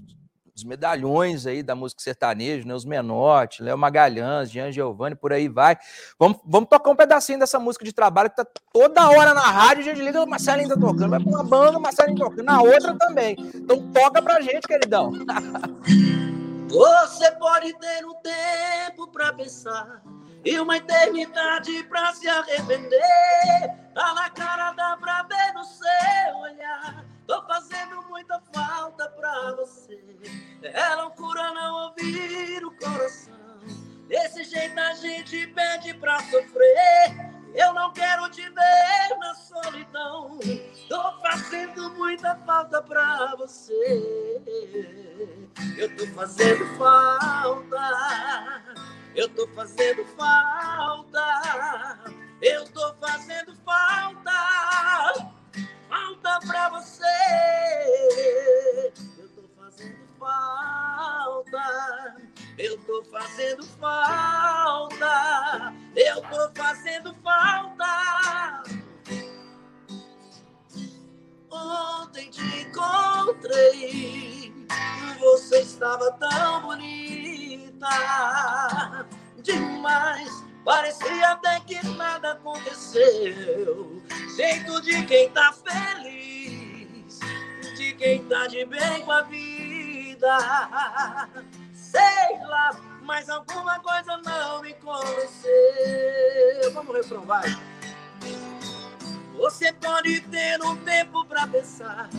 os 0.55 0.63
medalhões 0.63 1.47
aí 1.47 1.63
da 1.63 1.73
música 1.73 2.03
sertaneja, 2.03 2.67
né? 2.67 2.75
Os 2.75 2.85
Menotti, 2.85 3.63
Léo 3.63 3.75
Magalhães, 3.75 4.51
Jean 4.51 4.71
Giovanni, 4.71 5.15
por 5.15 5.33
aí 5.33 5.47
vai. 5.49 5.75
Vamos, 6.19 6.37
vamos 6.45 6.69
tocar 6.69 6.91
um 6.91 6.95
pedacinho 6.95 7.39
dessa 7.39 7.57
música 7.57 7.83
de 7.83 7.93
trabalho 7.93 8.29
que 8.29 8.35
tá 8.35 8.45
toda 8.71 9.09
hora 9.09 9.33
na 9.33 9.41
rádio, 9.41 9.81
a 9.81 9.85
gente 9.85 10.03
liga, 10.03 10.21
o 10.21 10.29
Marcelinho 10.29 10.69
tá 10.69 10.77
tocando, 10.77 11.09
vai 11.09 11.19
para 11.19 11.29
uma 11.29 11.43
banda, 11.43 11.79
o 11.79 11.81
Marcelinho 11.81 12.19
tocando, 12.19 12.43
na 12.43 12.61
outra 12.61 12.95
também. 12.95 13.35
Então 13.55 13.91
toca 13.91 14.21
pra 14.21 14.39
gente, 14.39 14.67
queridão. 14.67 15.11
Você 16.69 17.31
pode 17.31 17.73
ter 17.79 18.05
um 18.05 18.13
tempo 18.21 19.07
para 19.11 19.33
pensar 19.33 20.03
e 20.43 20.59
uma 20.59 20.77
eternidade 20.77 21.83
pra 21.83 22.13
se 22.13 22.27
arrepender. 22.27 23.01
Tá 23.93 24.13
na 24.13 24.29
cara, 24.29 24.71
dá 24.73 24.97
pra 24.97 25.23
ver 25.23 25.53
no 25.53 25.63
seu 25.63 26.37
olhar. 26.41 27.05
Tô 27.25 27.41
fazendo 27.45 28.01
muita 28.09 28.41
falta 28.53 29.09
pra 29.09 29.55
você. 29.55 29.99
É 30.63 30.95
loucura 30.95 31.53
não 31.53 31.87
ouvir 31.87 32.63
o 32.63 32.71
coração. 32.77 33.35
Desse 34.07 34.45
jeito 34.45 34.79
a 34.79 34.93
gente 34.93 35.47
pede 35.47 35.93
pra 35.95 36.19
sofrer. 36.19 37.36
Eu 37.53 37.73
não 37.73 37.91
quero 37.93 38.29
te 38.29 38.41
ver 38.41 39.17
na 39.19 39.33
solidão. 39.35 40.39
Tô 40.87 41.11
fazendo 41.21 41.89
muita 41.95 42.35
falta 42.45 42.81
pra 42.81 43.35
você. 43.37 44.41
Eu 45.77 45.95
tô 45.95 46.07
fazendo 46.07 46.65
falta. 46.77 48.63
Eu 49.15 49.29
tô 49.29 49.47
fazendo 49.47 50.05
falta. 50.15 51.23
Eu 52.41 52.65
tô 52.71 52.93
fazendo 52.95 53.55
falta. 53.65 54.31
Falta 55.89 56.39
pra 56.45 56.69
você. 56.69 57.03
Eu 59.17 59.29
tô 59.29 59.41
fazendo 59.57 60.07
falta. 60.19 62.17
Eu 62.57 62.77
tô 62.81 63.03
fazendo 63.05 63.63
falta. 63.79 65.73
Eu 65.97 66.21
tô 66.21 66.51
fazendo 66.55 67.11
falta. 67.23 68.63
Ontem 71.49 72.29
te 72.29 72.43
encontrei. 72.61 74.53
Você 75.19 75.61
estava 75.61 76.11
tão 76.19 76.61
bonita. 76.61 77.87
Demais. 79.41 80.45
Parecia 80.63 81.31
até 81.31 81.59
que 81.61 81.83
nada 81.87 82.33
aconteceu. 82.33 84.03
Jeito 84.35 84.79
de 84.83 85.03
quem 85.07 85.31
tá 85.31 85.51
feliz. 85.51 87.17
De 87.75 87.93
quem 87.93 88.23
tá 88.25 88.45
de 88.45 88.63
bem 88.65 89.01
com 89.03 89.11
a 89.11 89.23
vida 89.23 90.37
sei 91.91 92.39
lá, 92.47 92.71
mas 93.07 93.29
alguma 93.29 93.79
coisa 93.79 94.17
não 94.17 94.61
me 94.61 94.73
convenceu. 94.73 95.53
Vamos 96.73 96.93
reprovar. 96.93 97.43
Você 99.37 99.71
pode 99.71 100.19
ter 100.21 100.61
um 100.61 100.75
tempo 100.83 101.23
pra 101.25 101.47
pensar 101.47 102.09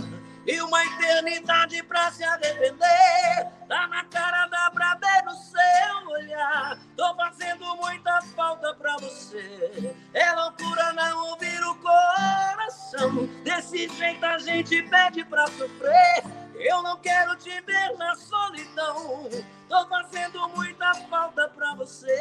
e 0.47 0.63
uma 0.63 0.83
eternidade 0.87 1.83
pra 1.83 2.11
se 2.11 2.25
arrepender. 2.25 3.53
Tá 3.69 3.87
na 3.89 4.03
cara, 4.05 4.47
dá 4.47 4.71
pra 4.71 4.95
ver 4.95 5.25
no 5.25 5.35
seu 5.37 6.11
olhar. 6.11 6.79
Tô 6.97 7.15
fazendo 7.17 7.77
muita 7.77 8.23
falta 8.35 8.75
pra 8.75 8.97
você. 8.97 9.95
É 10.15 10.33
loucura 10.33 10.95
não 10.95 11.33
ouvir 11.33 11.63
o 11.65 11.75
coração. 11.75 13.27
Desse 13.45 13.89
jeito 13.91 14.25
a 14.25 14.39
gente 14.39 14.83
pede 14.85 15.23
pra 15.25 15.47
sofrer. 15.49 16.38
Eu 16.59 16.83
não 16.83 16.97
quero 16.99 17.37
te 17.37 17.61
ver 17.61 17.97
na 17.97 18.15
solidão. 18.17 19.29
Tô 19.69 19.87
fazendo 19.87 20.49
muita 20.49 20.93
falta 21.09 21.49
pra 21.49 21.75
você. 21.77 22.17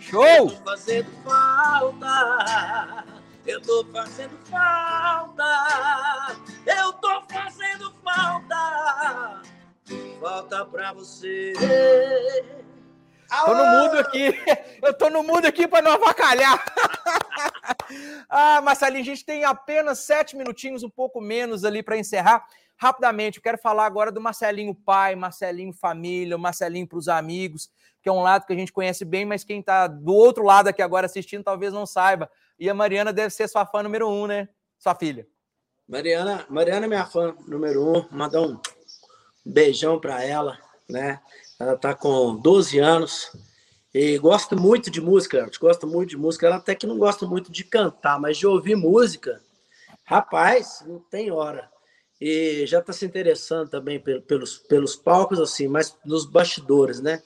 Show! 0.00 0.24
Eu 0.24 0.50
tô 0.50 0.56
fazendo 0.64 1.10
falta. 1.24 3.04
Eu 3.46 3.60
tô 3.62 3.84
fazendo 3.86 4.38
falta. 4.50 5.44
Eu 6.66 6.92
tô 6.94 7.22
fazendo 7.22 7.92
falta. 8.04 9.42
Falta 10.20 10.66
pra 10.66 10.92
você. 10.92 11.52
Tô 13.46 13.54
no 13.54 13.64
mudo 13.64 13.98
aqui. 13.98 14.28
Eu 14.82 14.92
tô 14.94 15.08
no 15.08 15.22
mudo 15.22 15.46
aqui 15.46 15.66
para 15.66 15.82
não 15.82 15.92
avacalhar. 15.92 16.62
ah, 18.28 18.60
Marcelinho, 18.60 19.02
a 19.02 19.04
gente 19.04 19.24
tem 19.24 19.44
apenas 19.44 20.00
sete 20.00 20.36
minutinhos, 20.36 20.82
um 20.82 20.90
pouco 20.90 21.20
menos 21.20 21.64
ali 21.64 21.82
para 21.82 21.96
encerrar. 21.96 22.46
Rapidamente, 22.76 23.38
eu 23.38 23.42
quero 23.42 23.58
falar 23.58 23.86
agora 23.86 24.10
do 24.10 24.20
Marcelinho 24.20 24.74
pai, 24.74 25.14
Marcelinho 25.14 25.72
família, 25.72 26.36
Marcelinho 26.36 26.86
para 26.86 26.98
os 26.98 27.08
amigos, 27.08 27.70
que 28.02 28.08
é 28.08 28.12
um 28.12 28.22
lado 28.22 28.44
que 28.44 28.52
a 28.52 28.56
gente 28.56 28.72
conhece 28.72 29.04
bem, 29.04 29.24
mas 29.24 29.44
quem 29.44 29.60
está 29.60 29.86
do 29.86 30.12
outro 30.12 30.44
lado 30.44 30.68
aqui 30.68 30.82
agora 30.82 31.06
assistindo 31.06 31.44
talvez 31.44 31.72
não 31.72 31.86
saiba. 31.86 32.30
E 32.58 32.68
a 32.68 32.74
Mariana 32.74 33.12
deve 33.12 33.30
ser 33.30 33.48
sua 33.48 33.64
fã 33.64 33.82
número 33.82 34.08
um, 34.08 34.26
né? 34.26 34.48
Sua 34.78 34.94
filha. 34.94 35.26
Mariana, 35.88 36.44
Mariana 36.48 36.86
é 36.86 36.88
minha 36.88 37.06
fã 37.06 37.34
número 37.46 37.86
um. 37.86 38.04
Mandar 38.10 38.40
um 38.40 38.58
beijão 39.44 40.00
para 40.00 40.22
ela, 40.24 40.58
né? 40.88 41.20
Ela 41.60 41.74
está 41.74 41.94
com 41.94 42.34
12 42.34 42.78
anos 42.78 43.30
e 43.94 44.16
gosta 44.16 44.56
muito 44.56 44.90
de 44.90 45.00
música, 45.00 45.50
gosta 45.60 45.86
muito 45.86 46.10
de 46.10 46.16
música. 46.16 46.46
Ela 46.46 46.56
até 46.56 46.74
que 46.74 46.86
não 46.86 46.96
gosta 46.96 47.26
muito 47.26 47.52
de 47.52 47.62
cantar, 47.62 48.18
mas 48.18 48.38
de 48.38 48.46
ouvir 48.46 48.74
música, 48.74 49.40
rapaz, 50.04 50.82
não 50.86 50.98
tem 50.98 51.30
hora. 51.30 51.70
E 52.20 52.64
já 52.66 52.78
está 52.78 52.92
se 52.92 53.04
interessando 53.04 53.68
também 53.68 54.00
pelos, 54.00 54.58
pelos 54.58 54.96
palcos, 54.96 55.40
assim, 55.40 55.68
mas 55.68 55.96
nos 56.06 56.24
bastidores, 56.24 57.00
né? 57.00 57.22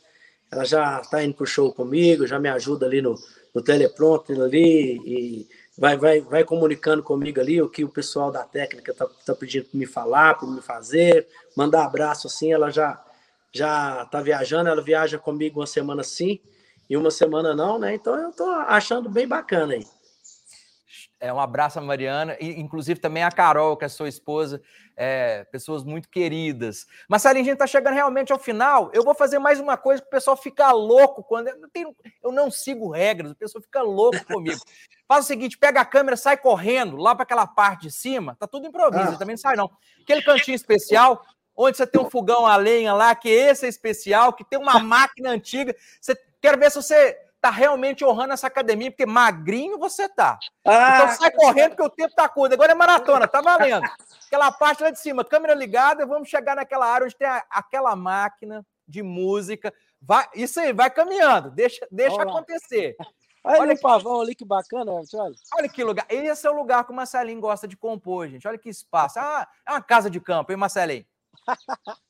Ela 0.50 0.64
já 0.64 1.00
está 1.00 1.22
indo 1.22 1.34
para 1.34 1.44
o 1.44 1.46
show 1.46 1.72
comigo, 1.72 2.26
já 2.26 2.38
me 2.38 2.48
ajuda 2.48 2.86
ali 2.86 3.02
no, 3.02 3.14
no 3.54 3.62
teleprompter 3.62 4.40
ali 4.40 4.96
e 5.04 5.48
vai, 5.76 5.96
vai, 5.96 6.20
vai 6.20 6.44
comunicando 6.44 7.02
comigo 7.02 7.40
ali 7.40 7.60
o 7.60 7.68
que 7.68 7.84
o 7.84 7.88
pessoal 7.88 8.32
da 8.32 8.42
técnica 8.42 8.92
está 8.92 9.06
tá 9.06 9.34
pedindo 9.34 9.66
para 9.66 9.78
me 9.78 9.86
falar, 9.86 10.34
para 10.34 10.48
me 10.48 10.62
fazer, 10.62 11.28
mandar 11.56 11.84
abraço 11.84 12.26
assim, 12.26 12.52
ela 12.52 12.70
já 12.70 13.02
já 13.52 14.02
está 14.02 14.20
viajando, 14.20 14.68
ela 14.68 14.82
viaja 14.82 15.18
comigo 15.18 15.60
uma 15.60 15.66
semana 15.66 16.02
sim 16.02 16.40
e 16.88 16.96
uma 16.96 17.10
semana 17.10 17.54
não, 17.54 17.78
né? 17.78 17.94
Então 17.94 18.14
eu 18.16 18.30
estou 18.30 18.48
achando 18.48 19.08
bem 19.08 19.26
bacana 19.26 19.74
aí. 19.74 19.86
É, 21.18 21.32
um 21.32 21.40
abraço 21.40 21.78
a 21.78 21.82
Mariana, 21.82 22.36
e 22.38 22.60
inclusive 22.60 23.00
também 23.00 23.24
a 23.24 23.30
Carol, 23.30 23.74
que 23.74 23.86
é 23.86 23.88
sua 23.88 24.08
esposa, 24.08 24.60
é, 24.94 25.44
pessoas 25.44 25.82
muito 25.82 26.10
queridas. 26.10 26.86
Marcelinho, 27.08 27.42
a 27.42 27.44
gente 27.44 27.54
está 27.54 27.66
chegando 27.66 27.94
realmente 27.94 28.32
ao 28.32 28.38
final. 28.38 28.90
Eu 28.92 29.02
vou 29.02 29.14
fazer 29.14 29.38
mais 29.38 29.58
uma 29.58 29.78
coisa 29.78 30.02
que 30.02 30.08
o 30.08 30.10
pessoal 30.10 30.36
fica 30.36 30.70
louco 30.72 31.24
quando. 31.24 31.48
Eu, 31.48 31.68
tenho, 31.72 31.96
eu 32.22 32.30
não 32.30 32.50
sigo 32.50 32.90
regras, 32.90 33.32
o 33.32 33.34
pessoal 33.34 33.62
fica 33.62 33.80
louco 33.80 34.22
comigo. 34.26 34.60
Faz 35.08 35.24
o 35.24 35.28
seguinte: 35.28 35.56
pega 35.56 35.80
a 35.80 35.86
câmera, 35.86 36.18
sai 36.18 36.36
correndo 36.36 36.96
lá 36.98 37.14
para 37.14 37.22
aquela 37.22 37.46
parte 37.46 37.82
de 37.82 37.90
cima, 37.90 38.36
tá 38.38 38.46
tudo 38.46 38.66
improviso, 38.66 39.14
ah. 39.14 39.18
também 39.18 39.36
não 39.36 39.40
sai, 39.40 39.56
não. 39.56 39.70
Aquele 40.02 40.20
cantinho 40.20 40.54
especial, 40.54 41.24
onde 41.56 41.78
você 41.78 41.86
tem 41.86 42.00
um 42.00 42.10
fogão 42.10 42.44
a 42.44 42.56
lenha 42.56 42.92
lá, 42.92 43.14
que 43.14 43.30
esse 43.30 43.64
é 43.64 43.68
especial, 43.70 44.34
que 44.34 44.44
tem 44.44 44.58
uma 44.58 44.78
máquina 44.78 45.30
antiga. 45.30 45.74
Você 45.98 46.14
quero 46.46 46.58
ver 46.58 46.70
se 46.70 46.76
você 46.76 47.18
tá 47.40 47.50
realmente 47.50 48.04
honrando 48.04 48.32
essa 48.32 48.46
academia, 48.46 48.90
porque 48.90 49.04
magrinho 49.04 49.78
você 49.78 50.08
tá. 50.08 50.38
Ah, 50.64 51.02
então 51.02 51.16
sai 51.16 51.30
correndo, 51.32 51.70
porque 51.70 51.82
o 51.82 51.90
tempo 51.90 52.14
tá 52.14 52.28
curto. 52.28 52.52
Agora 52.52 52.72
é 52.72 52.74
maratona, 52.74 53.26
tá 53.26 53.40
valendo. 53.40 53.84
Aquela 54.26 54.52
parte 54.52 54.82
lá 54.82 54.90
de 54.90 55.00
cima, 55.00 55.24
câmera 55.24 55.54
ligada, 55.54 56.06
vamos 56.06 56.28
chegar 56.28 56.54
naquela 56.54 56.86
área 56.86 57.04
onde 57.04 57.16
tem 57.16 57.26
a, 57.26 57.44
aquela 57.50 57.96
máquina 57.96 58.64
de 58.86 59.02
música. 59.02 59.74
Vai, 60.00 60.24
isso 60.34 60.60
aí, 60.60 60.72
vai 60.72 60.88
caminhando, 60.88 61.50
deixa, 61.50 61.86
deixa 61.90 62.22
acontecer. 62.22 62.96
Olha, 63.42 63.60
olha 63.60 63.74
o 63.74 63.80
pavão 63.80 64.20
ali, 64.20 64.34
que 64.34 64.44
bacana, 64.44 64.92
olha. 64.92 65.34
Olha 65.56 65.68
que 65.68 65.82
lugar. 65.82 66.06
Esse 66.08 66.46
é 66.46 66.50
o 66.50 66.56
lugar 66.56 66.84
que 66.84 66.92
o 66.92 66.94
Marcelinho 66.94 67.40
gosta 67.40 67.66
de 67.66 67.76
compor, 67.76 68.28
gente. 68.28 68.46
Olha 68.46 68.58
que 68.58 68.68
espaço. 68.68 69.18
Ah, 69.18 69.48
é 69.66 69.70
uma 69.72 69.82
casa 69.82 70.08
de 70.08 70.20
campo, 70.20 70.50
hein, 70.52 70.58
Marcelinho? 70.58 71.06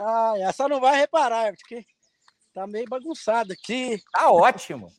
ah, 0.00 0.34
essa 0.38 0.68
não 0.68 0.80
vai 0.80 0.96
reparar, 0.96 1.52
porque 1.56 1.84
tá 2.56 2.66
meio 2.66 2.88
bagunçado 2.88 3.52
aqui. 3.52 4.02
Tá 4.10 4.30
ótimo. 4.32 4.90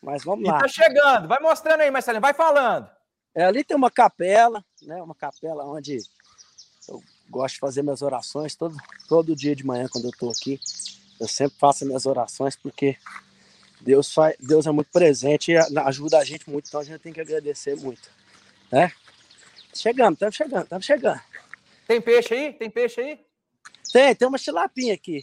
Mas 0.00 0.22
vamos 0.22 0.48
lá. 0.48 0.58
E 0.58 0.60
tá 0.60 0.68
chegando. 0.68 1.26
Vai 1.26 1.40
mostrando 1.40 1.80
aí, 1.80 1.90
Marcelinho. 1.90 2.20
Vai 2.20 2.32
falando. 2.32 2.88
É, 3.34 3.44
ali 3.44 3.64
tem 3.64 3.76
uma 3.76 3.90
capela, 3.90 4.64
né? 4.82 5.02
Uma 5.02 5.16
capela 5.16 5.64
onde 5.64 5.98
eu 6.88 7.02
gosto 7.28 7.54
de 7.54 7.60
fazer 7.60 7.82
minhas 7.82 8.02
orações 8.02 8.54
todo, 8.54 8.76
todo 9.08 9.34
dia 9.34 9.56
de 9.56 9.66
manhã 9.66 9.88
quando 9.90 10.04
eu 10.04 10.12
tô 10.12 10.30
aqui. 10.30 10.60
Eu 11.20 11.26
sempre 11.26 11.58
faço 11.58 11.84
minhas 11.84 12.06
orações 12.06 12.54
porque 12.54 12.96
Deus, 13.80 14.12
faz, 14.14 14.36
Deus 14.38 14.64
é 14.64 14.70
muito 14.70 14.92
presente 14.92 15.50
e 15.50 15.56
ajuda 15.56 16.18
a 16.18 16.24
gente 16.24 16.48
muito, 16.48 16.68
então 16.68 16.80
a 16.80 16.84
gente 16.84 17.00
tem 17.00 17.12
que 17.12 17.20
agradecer 17.20 17.74
muito. 17.76 18.08
Né? 18.70 18.92
Chegando, 19.74 20.14
estamos 20.14 20.36
chegando, 20.36 20.62
estamos 20.62 20.86
chegando. 20.86 21.20
Tem 21.88 22.00
peixe 22.00 22.34
aí? 22.34 22.52
Tem 22.52 22.70
peixe 22.70 23.00
aí? 23.00 23.20
Tem, 23.92 24.14
tem 24.14 24.28
uma 24.28 24.38
tilapinha 24.38 24.94
aqui. 24.94 25.20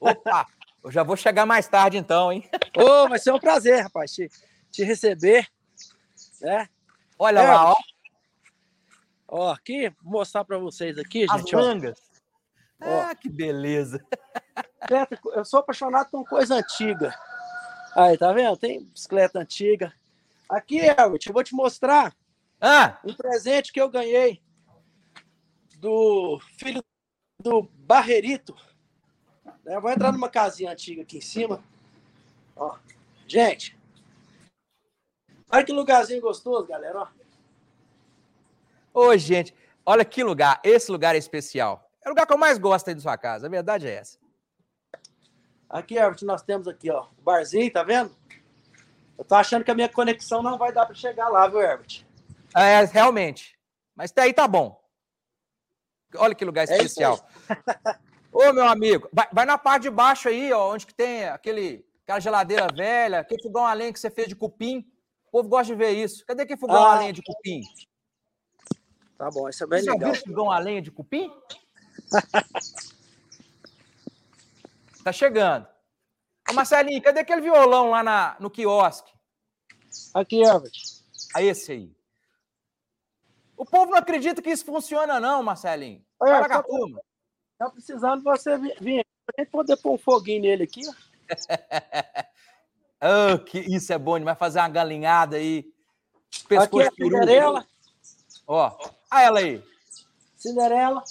Opa! 0.00 0.48
Eu 0.82 0.90
já 0.90 1.02
vou 1.02 1.16
chegar 1.16 1.46
mais 1.46 1.68
tarde 1.68 1.96
então, 1.96 2.32
hein? 2.32 2.48
Ô, 2.76 2.82
oh, 2.82 3.08
vai 3.08 3.18
ser 3.18 3.32
um 3.32 3.38
prazer, 3.38 3.82
rapaz, 3.82 4.12
te, 4.12 4.28
te 4.70 4.82
receber. 4.82 5.46
Né? 6.40 6.68
Olha 7.18 7.40
é, 7.40 7.48
lá, 7.48 7.70
ó. 7.70 7.76
Ó, 9.28 9.52
aqui, 9.52 9.88
vou 10.02 10.12
mostrar 10.12 10.44
para 10.44 10.58
vocês 10.58 10.98
aqui, 10.98 11.26
As 11.30 11.40
gente. 11.40 11.54
mangas. 11.54 11.98
Ó. 12.80 13.00
Ah, 13.00 13.14
que 13.14 13.30
beleza. 13.30 14.04
Eu 15.34 15.44
sou 15.44 15.60
apaixonado 15.60 16.10
por 16.10 16.28
coisa 16.28 16.56
antiga. 16.56 17.14
Aí, 17.94 18.18
tá 18.18 18.32
vendo? 18.32 18.56
Tem 18.56 18.84
bicicleta 18.84 19.38
antiga. 19.38 19.92
Aqui, 20.48 20.78
Elbert, 20.78 21.20
eu 21.26 21.32
vou 21.32 21.44
te 21.44 21.54
mostrar 21.54 22.14
ah. 22.60 22.98
um 23.04 23.14
presente 23.14 23.72
que 23.72 23.80
eu 23.80 23.88
ganhei 23.88 24.42
do 25.78 26.38
filho 26.58 26.82
do 27.40 27.62
Barreirito. 27.62 28.54
Eu 29.64 29.80
vou 29.80 29.90
entrar 29.90 30.12
numa 30.12 30.28
casinha 30.28 30.72
antiga 30.72 31.02
aqui 31.02 31.18
em 31.18 31.22
cima. 31.22 31.62
Ó, 32.56 32.76
gente, 33.26 33.78
olha 35.50 35.64
que 35.64 35.72
lugarzinho 35.72 36.20
gostoso, 36.20 36.66
galera. 36.66 37.08
Ó. 38.94 39.08
Ô, 39.08 39.16
gente, 39.16 39.54
olha 39.86 40.04
que 40.04 40.22
lugar. 40.22 40.60
Esse 40.64 40.90
lugar 40.90 41.14
é 41.14 41.18
especial. 41.18 41.88
É 42.04 42.08
o 42.08 42.10
lugar 42.10 42.26
que 42.26 42.32
eu 42.32 42.38
mais 42.38 42.58
gosto 42.58 42.88
aí 42.88 42.94
da 42.94 43.00
sua 43.00 43.16
casa. 43.16 43.46
A 43.46 43.50
verdade 43.50 43.86
é 43.86 43.94
essa. 43.94 44.18
Aqui, 45.70 45.94
Herbert, 45.94 46.22
nós 46.24 46.42
temos 46.42 46.68
aqui, 46.68 46.90
ó, 46.90 47.06
o 47.16 47.22
barzinho, 47.22 47.72
tá 47.72 47.82
vendo? 47.82 48.14
Eu 49.16 49.24
tô 49.24 49.34
achando 49.34 49.64
que 49.64 49.70
a 49.70 49.74
minha 49.74 49.88
conexão 49.88 50.42
não 50.42 50.58
vai 50.58 50.72
dar 50.72 50.84
para 50.84 50.94
chegar 50.94 51.28
lá, 51.28 51.48
viu, 51.48 51.62
Herbert? 51.62 52.04
É, 52.54 52.84
realmente. 52.84 53.58
Mas 53.94 54.10
até 54.10 54.22
aí 54.22 54.34
tá 54.34 54.46
bom. 54.46 54.78
Olha 56.16 56.34
que 56.34 56.44
lugar 56.44 56.62
É 56.62 56.64
isso 56.74 56.74
especial. 56.74 57.18
Ô, 58.32 58.52
meu 58.52 58.66
amigo, 58.66 59.08
vai, 59.12 59.28
vai 59.32 59.44
na 59.44 59.58
parte 59.58 59.82
de 59.82 59.90
baixo 59.90 60.28
aí, 60.28 60.52
ó, 60.52 60.72
onde 60.72 60.86
que 60.86 60.94
tem 60.94 61.26
aquele, 61.28 61.86
aquela 62.02 62.18
geladeira 62.18 62.66
velha, 62.74 63.20
aquele 63.20 63.42
fogão 63.42 63.66
a 63.66 63.72
lenha 63.74 63.92
que 63.92 64.00
você 64.00 64.10
fez 64.10 64.26
de 64.28 64.34
cupim. 64.34 64.78
O 65.26 65.30
povo 65.30 65.48
gosta 65.50 65.66
de 65.66 65.74
ver 65.78 65.90
isso. 65.90 66.24
Cadê 66.26 66.42
aquele 66.42 66.58
fogão 66.58 66.82
a 66.82 66.94
Ah. 66.94 66.98
lenha 66.98 67.12
de 67.12 67.22
cupim? 67.22 67.60
Tá 69.18 69.30
bom, 69.30 69.48
isso 69.48 69.62
é 69.62 69.66
bem 69.66 69.80
Você 69.80 69.84
já 69.86 69.92
legal. 69.92 70.12
viu 70.12 70.22
fogão 70.22 70.50
a 70.50 70.58
lenha 70.58 70.82
de 70.82 70.90
cupim? 70.90 71.30
tá 75.04 75.12
chegando. 75.12 75.68
Ô, 76.50 76.54
Marcelinho, 76.54 77.02
cadê 77.02 77.20
aquele 77.20 77.40
violão 77.42 77.90
lá 77.90 78.02
na, 78.02 78.36
no 78.40 78.50
quiosque? 78.50 79.12
Aqui, 80.14 80.42
Herbert. 80.42 80.72
A 81.34 81.42
esse 81.42 81.72
aí. 81.72 81.94
O 83.56 83.64
povo 83.64 83.92
não 83.92 83.98
acredita 83.98 84.42
que 84.42 84.50
isso 84.50 84.64
funciona, 84.64 85.20
não, 85.20 85.42
Marcelinho. 85.42 86.04
Olha, 86.18 86.32
Fala 86.32 86.48
com 86.48 86.54
a 86.54 86.62
turma. 86.62 87.00
Tá 87.58 87.70
precisando 87.70 88.18
de 88.18 88.24
você 88.24 88.58
vir, 88.58 89.00
aqui 89.00 89.06
pra 89.26 89.46
poder 89.46 89.76
pôr 89.76 89.94
um 89.94 89.98
foguinho 89.98 90.42
nele 90.42 90.64
aqui, 90.64 90.82
ó. 90.88 90.92
Ah, 93.04 93.36
que 93.36 93.58
isso 93.58 93.92
é 93.92 93.98
bom 93.98 94.16
demais 94.16 94.38
fazer 94.38 94.60
uma 94.60 94.68
galinhada 94.68 95.34
aí. 95.34 95.68
Aqui 96.32 96.46
Pescoço 96.46 96.82
é 96.82 96.86
a 96.86 96.90
de 96.90 96.94
peru. 96.94 97.10
Cinderela. 97.10 97.66
Ó, 98.46 98.92
a 99.10 99.22
ela 99.22 99.40
aí. 99.40 99.60
Cinderela. 100.36 101.02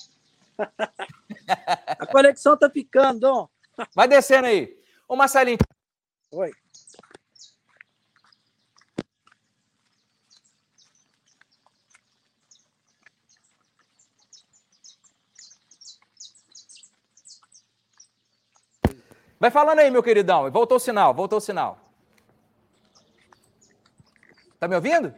a 2.00 2.06
conexão 2.06 2.56
tá 2.56 2.70
ficando, 2.70 3.20
Dom. 3.20 3.50
Vai 3.94 4.08
descendo 4.08 4.48
aí. 4.48 4.74
Ô, 5.06 5.18
Marcelinho, 5.18 5.58
Oi. 6.32 6.54
Vai 19.42 19.50
falando 19.50 19.80
aí, 19.80 19.90
meu 19.90 20.04
queridão. 20.04 20.52
Voltou 20.52 20.78
o 20.78 20.80
sinal, 20.80 21.16
voltou 21.16 21.40
o 21.40 21.42
sinal. 21.42 21.80
Tá 24.60 24.68
me 24.68 24.76
ouvindo? 24.76 25.12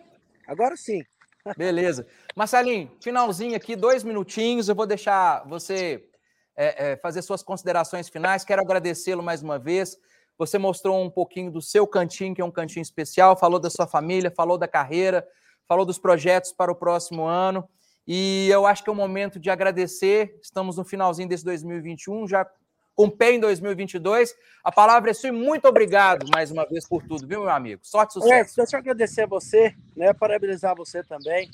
Agora 0.48 0.78
sim. 0.78 1.04
Beleza. 1.58 2.08
Marcelinho, 2.34 2.90
finalzinho 3.02 3.58
aqui, 3.58 3.76
dois 3.76 4.02
minutinhos. 4.02 4.70
Eu 4.70 4.76
vou 4.76 4.88
deixar 4.88 5.46
você 5.46 6.10
é, 6.56 6.92
é, 6.92 6.96
fazer 6.96 7.22
suas 7.22 7.44
considerações 7.44 8.08
finais. 8.08 8.46
Quero 8.46 8.62
agradecê-lo 8.62 9.22
mais 9.22 9.44
uma 9.44 9.60
vez. 9.60 9.98
Você 10.38 10.58
mostrou 10.58 11.04
um 11.04 11.10
pouquinho 11.10 11.52
do 11.52 11.62
seu 11.62 11.86
cantinho, 11.86 12.34
que 12.34 12.42
é 12.42 12.46
um 12.46 12.50
cantinho 12.50 12.82
especial, 12.82 13.38
falou 13.38 13.60
da 13.60 13.70
sua 13.70 13.86
família, 13.86 14.32
falou 14.32 14.58
da 14.58 14.70
carreira, 14.70 15.28
falou 15.68 15.86
dos 15.86 16.00
projetos 16.00 16.54
para 16.54 16.72
o 16.72 16.76
próximo 16.76 17.26
ano. 17.26 17.68
E 18.08 18.48
eu 18.50 18.66
acho 18.66 18.86
que 18.86 18.90
é 18.90 18.94
o 18.94 18.96
momento 18.96 19.38
de 19.38 19.50
agradecer. 19.50 20.40
Estamos 20.42 20.78
no 20.78 20.86
finalzinho 20.86 21.28
desse 21.28 21.44
2021, 21.44 22.26
já 22.26 22.50
com 22.96 23.10
pé 23.10 23.34
em 23.34 23.40
2022. 23.40 24.36
A 24.64 24.72
palavra 24.72 25.12
é 25.12 25.14
sua 25.14 25.30
e 25.30 25.32
muito 25.32 25.68
obrigado 25.68 26.26
mais 26.34 26.52
uma 26.52 26.66
vez 26.66 26.88
por 26.88 27.04
tudo, 27.04 27.28
viu, 27.28 27.42
meu 27.42 27.50
amigo? 27.50 27.82
Sorte 27.84 28.12
e 28.12 28.14
sucesso. 28.14 28.56
deixa 28.56 28.76
eu 28.76 28.80
agradecer 28.80 29.24
a 29.24 29.28
você, 29.28 29.76
né? 29.96 30.14
Parabenizar 30.14 30.76
você 30.76 31.04
também, 31.04 31.50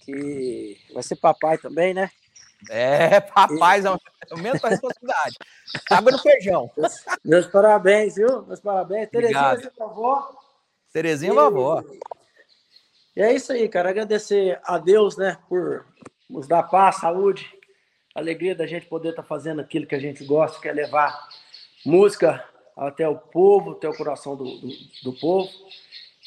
que 0.00 0.76
vai 0.92 1.02
ser 1.02 1.16
papai 1.16 1.58
também, 1.58 1.94
né? 1.94 2.10
É, 2.70 3.18
rapaz, 3.34 3.84
aumenta 3.86 4.66
a 4.66 4.70
responsabilidade. 4.70 5.36
Água 5.90 6.12
no 6.12 6.18
feijão. 6.18 6.70
Meus 7.24 7.46
parabéns, 7.46 8.16
viu? 8.16 8.42
Meus 8.42 8.60
parabéns. 8.60 9.08
Terezinha, 9.10 9.72
vovó. 9.78 10.28
Terezinha 10.92 11.32
vovó. 11.32 11.84
E 13.16 13.22
é 13.22 13.32
isso 13.32 13.52
aí, 13.52 13.68
cara. 13.68 13.90
Agradecer 13.90 14.60
a 14.64 14.76
Deus, 14.78 15.16
né, 15.16 15.38
por 15.48 15.86
nos 16.28 16.46
dar 16.46 16.64
paz, 16.64 16.96
saúde, 16.96 17.57
alegria 18.18 18.54
da 18.54 18.66
gente 18.66 18.86
poder 18.86 19.10
estar 19.10 19.22
fazendo 19.22 19.60
aquilo 19.60 19.86
que 19.86 19.94
a 19.94 20.00
gente 20.00 20.24
gosta, 20.24 20.60
que 20.60 20.68
é 20.68 20.72
levar 20.72 21.28
música 21.84 22.44
até 22.76 23.08
o 23.08 23.16
povo, 23.16 23.72
até 23.72 23.88
o 23.88 23.96
coração 23.96 24.36
do, 24.36 24.44
do, 24.44 24.68
do 25.04 25.12
povo. 25.14 25.50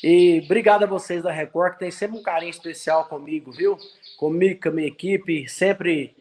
E 0.03 0.41
obrigado 0.43 0.83
a 0.83 0.87
vocês 0.87 1.21
da 1.21 1.31
Record, 1.31 1.73
que 1.73 1.79
tem 1.79 1.91
sempre 1.91 2.17
um 2.17 2.23
carinho 2.23 2.49
especial 2.49 3.05
comigo, 3.05 3.51
viu? 3.51 3.77
Comigo, 4.17 4.61
com 4.61 4.69
a 4.69 4.71
minha 4.71 4.87
equipe, 4.87 5.47
sempre, 5.47 6.15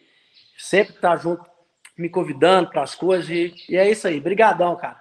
sempre 0.57 0.95
tá 0.95 1.17
junto, 1.17 1.45
me 1.97 2.09
convidando 2.09 2.71
para 2.71 2.83
as 2.83 2.95
coisas. 2.95 3.31
E, 3.31 3.55
e 3.69 3.77
é 3.77 3.91
isso 3.91 4.07
aí. 4.07 4.21
Brigadão, 4.21 4.77
cara. 4.77 5.01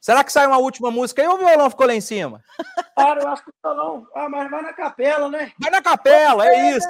Será 0.00 0.22
que 0.22 0.30
sai 0.30 0.46
uma 0.46 0.58
última 0.58 0.90
música 0.90 1.22
aí 1.22 1.28
ou 1.28 1.34
o 1.34 1.38
violão 1.38 1.70
ficou 1.70 1.86
lá 1.86 1.94
em 1.94 2.00
cima? 2.00 2.44
Cara, 2.94 3.22
eu 3.22 3.28
acho 3.28 3.42
que 3.42 3.50
o 3.50 3.74
não. 3.74 4.06
Ah, 4.14 4.28
mas 4.28 4.50
vai 4.50 4.62
na 4.62 4.72
capela, 4.72 5.28
né? 5.28 5.50
Vai 5.58 5.70
na 5.70 5.82
capela, 5.82 6.46
é 6.46 6.76
isso. 6.76 6.86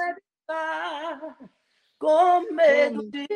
Com 2.05 2.53
medo 2.53 3.01
de 3.09 3.27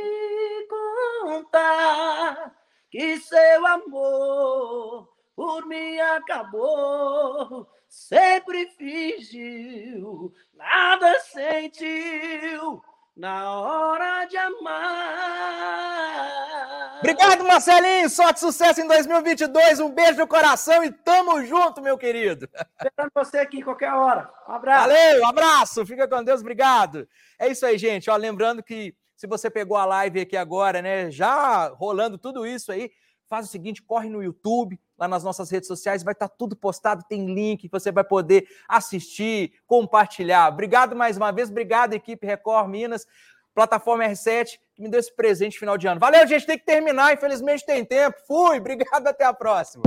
contar 1.26 2.56
que 2.92 3.18
seu 3.18 3.66
amor 3.66 5.10
por 5.36 5.66
mim 5.66 6.00
acabou. 6.00 7.68
Sempre 7.88 8.68
fingiu, 8.78 10.32
nada 10.54 11.20
sentiu 11.22 12.80
na 13.20 13.52
hora 13.52 14.26
de 14.26 14.38
amar. 14.38 14.80
Obrigado, 17.00 17.44
Marcelinho. 17.44 18.10
Sorte 18.10 18.38
e 18.38 18.40
sucesso 18.40 18.80
em 18.80 18.88
2022. 18.88 19.82
Um 19.82 19.92
beijo 19.92 20.18
no 20.20 20.28
coração 20.28 20.82
e 20.86 20.92
tamo 20.92 21.44
junto, 21.44 21.82
meu 21.82 21.98
querido. 21.98 22.50
Esperando 22.78 23.12
você 23.14 23.40
aqui 23.40 23.62
qualquer 23.62 23.94
hora. 23.94 24.32
Um 24.48 24.54
abraço. 24.54 24.88
Valeu, 24.88 25.26
abraço. 25.26 25.86
Fica 25.86 26.08
com 26.08 26.24
Deus, 26.24 26.40
obrigado. 26.40 27.06
É 27.38 27.50
isso 27.50 27.66
aí, 27.66 27.78
gente. 27.78 28.10
Ó, 28.10 28.16
lembrando 28.16 28.64
que 28.64 28.96
se 29.18 29.28
você 29.28 29.50
pegou 29.50 29.76
a 29.76 29.84
live 29.84 30.22
aqui 30.22 30.38
agora, 30.38 30.82
né, 30.82 31.12
já 31.12 31.68
rolando 31.68 32.18
tudo 32.18 32.48
isso 32.48 32.72
aí, 32.72 32.90
faz 33.30 33.46
o 33.46 33.50
seguinte, 33.50 33.82
corre 33.84 34.10
no 34.10 34.24
YouTube, 34.24 34.80
lá 34.98 35.08
nas 35.08 35.24
nossas 35.24 35.50
redes 35.52 35.68
sociais, 35.68 36.04
vai 36.04 36.14
estar 36.14 36.28
tudo 36.28 36.56
postado, 36.56 37.06
tem 37.08 37.34
link 37.34 37.62
que 37.62 37.70
você 37.70 37.92
vai 37.92 38.04
poder 38.04 38.48
assistir, 38.68 39.54
compartilhar. 39.68 40.52
Obrigado 40.52 40.96
mais 40.96 41.16
uma 41.16 41.32
vez, 41.32 41.50
obrigado 41.50 41.94
equipe 41.94 42.26
Record 42.26 42.70
Minas, 42.70 43.06
plataforma 43.54 44.04
R7, 44.06 44.58
que 44.76 44.82
me 44.82 44.90
deu 44.90 45.00
esse 45.00 45.16
presente 45.16 45.60
final 45.60 45.78
de 45.78 45.88
ano. 45.88 46.00
Valeu, 46.00 46.26
gente, 46.28 46.46
tem 46.46 46.58
que 46.58 46.66
terminar, 46.66 47.14
infelizmente 47.14 47.66
tem 47.66 47.86
tempo. 47.86 48.18
Fui, 48.26 48.58
obrigado, 48.60 49.08
até 49.08 49.24
a 49.24 49.34
próxima. 49.34 49.84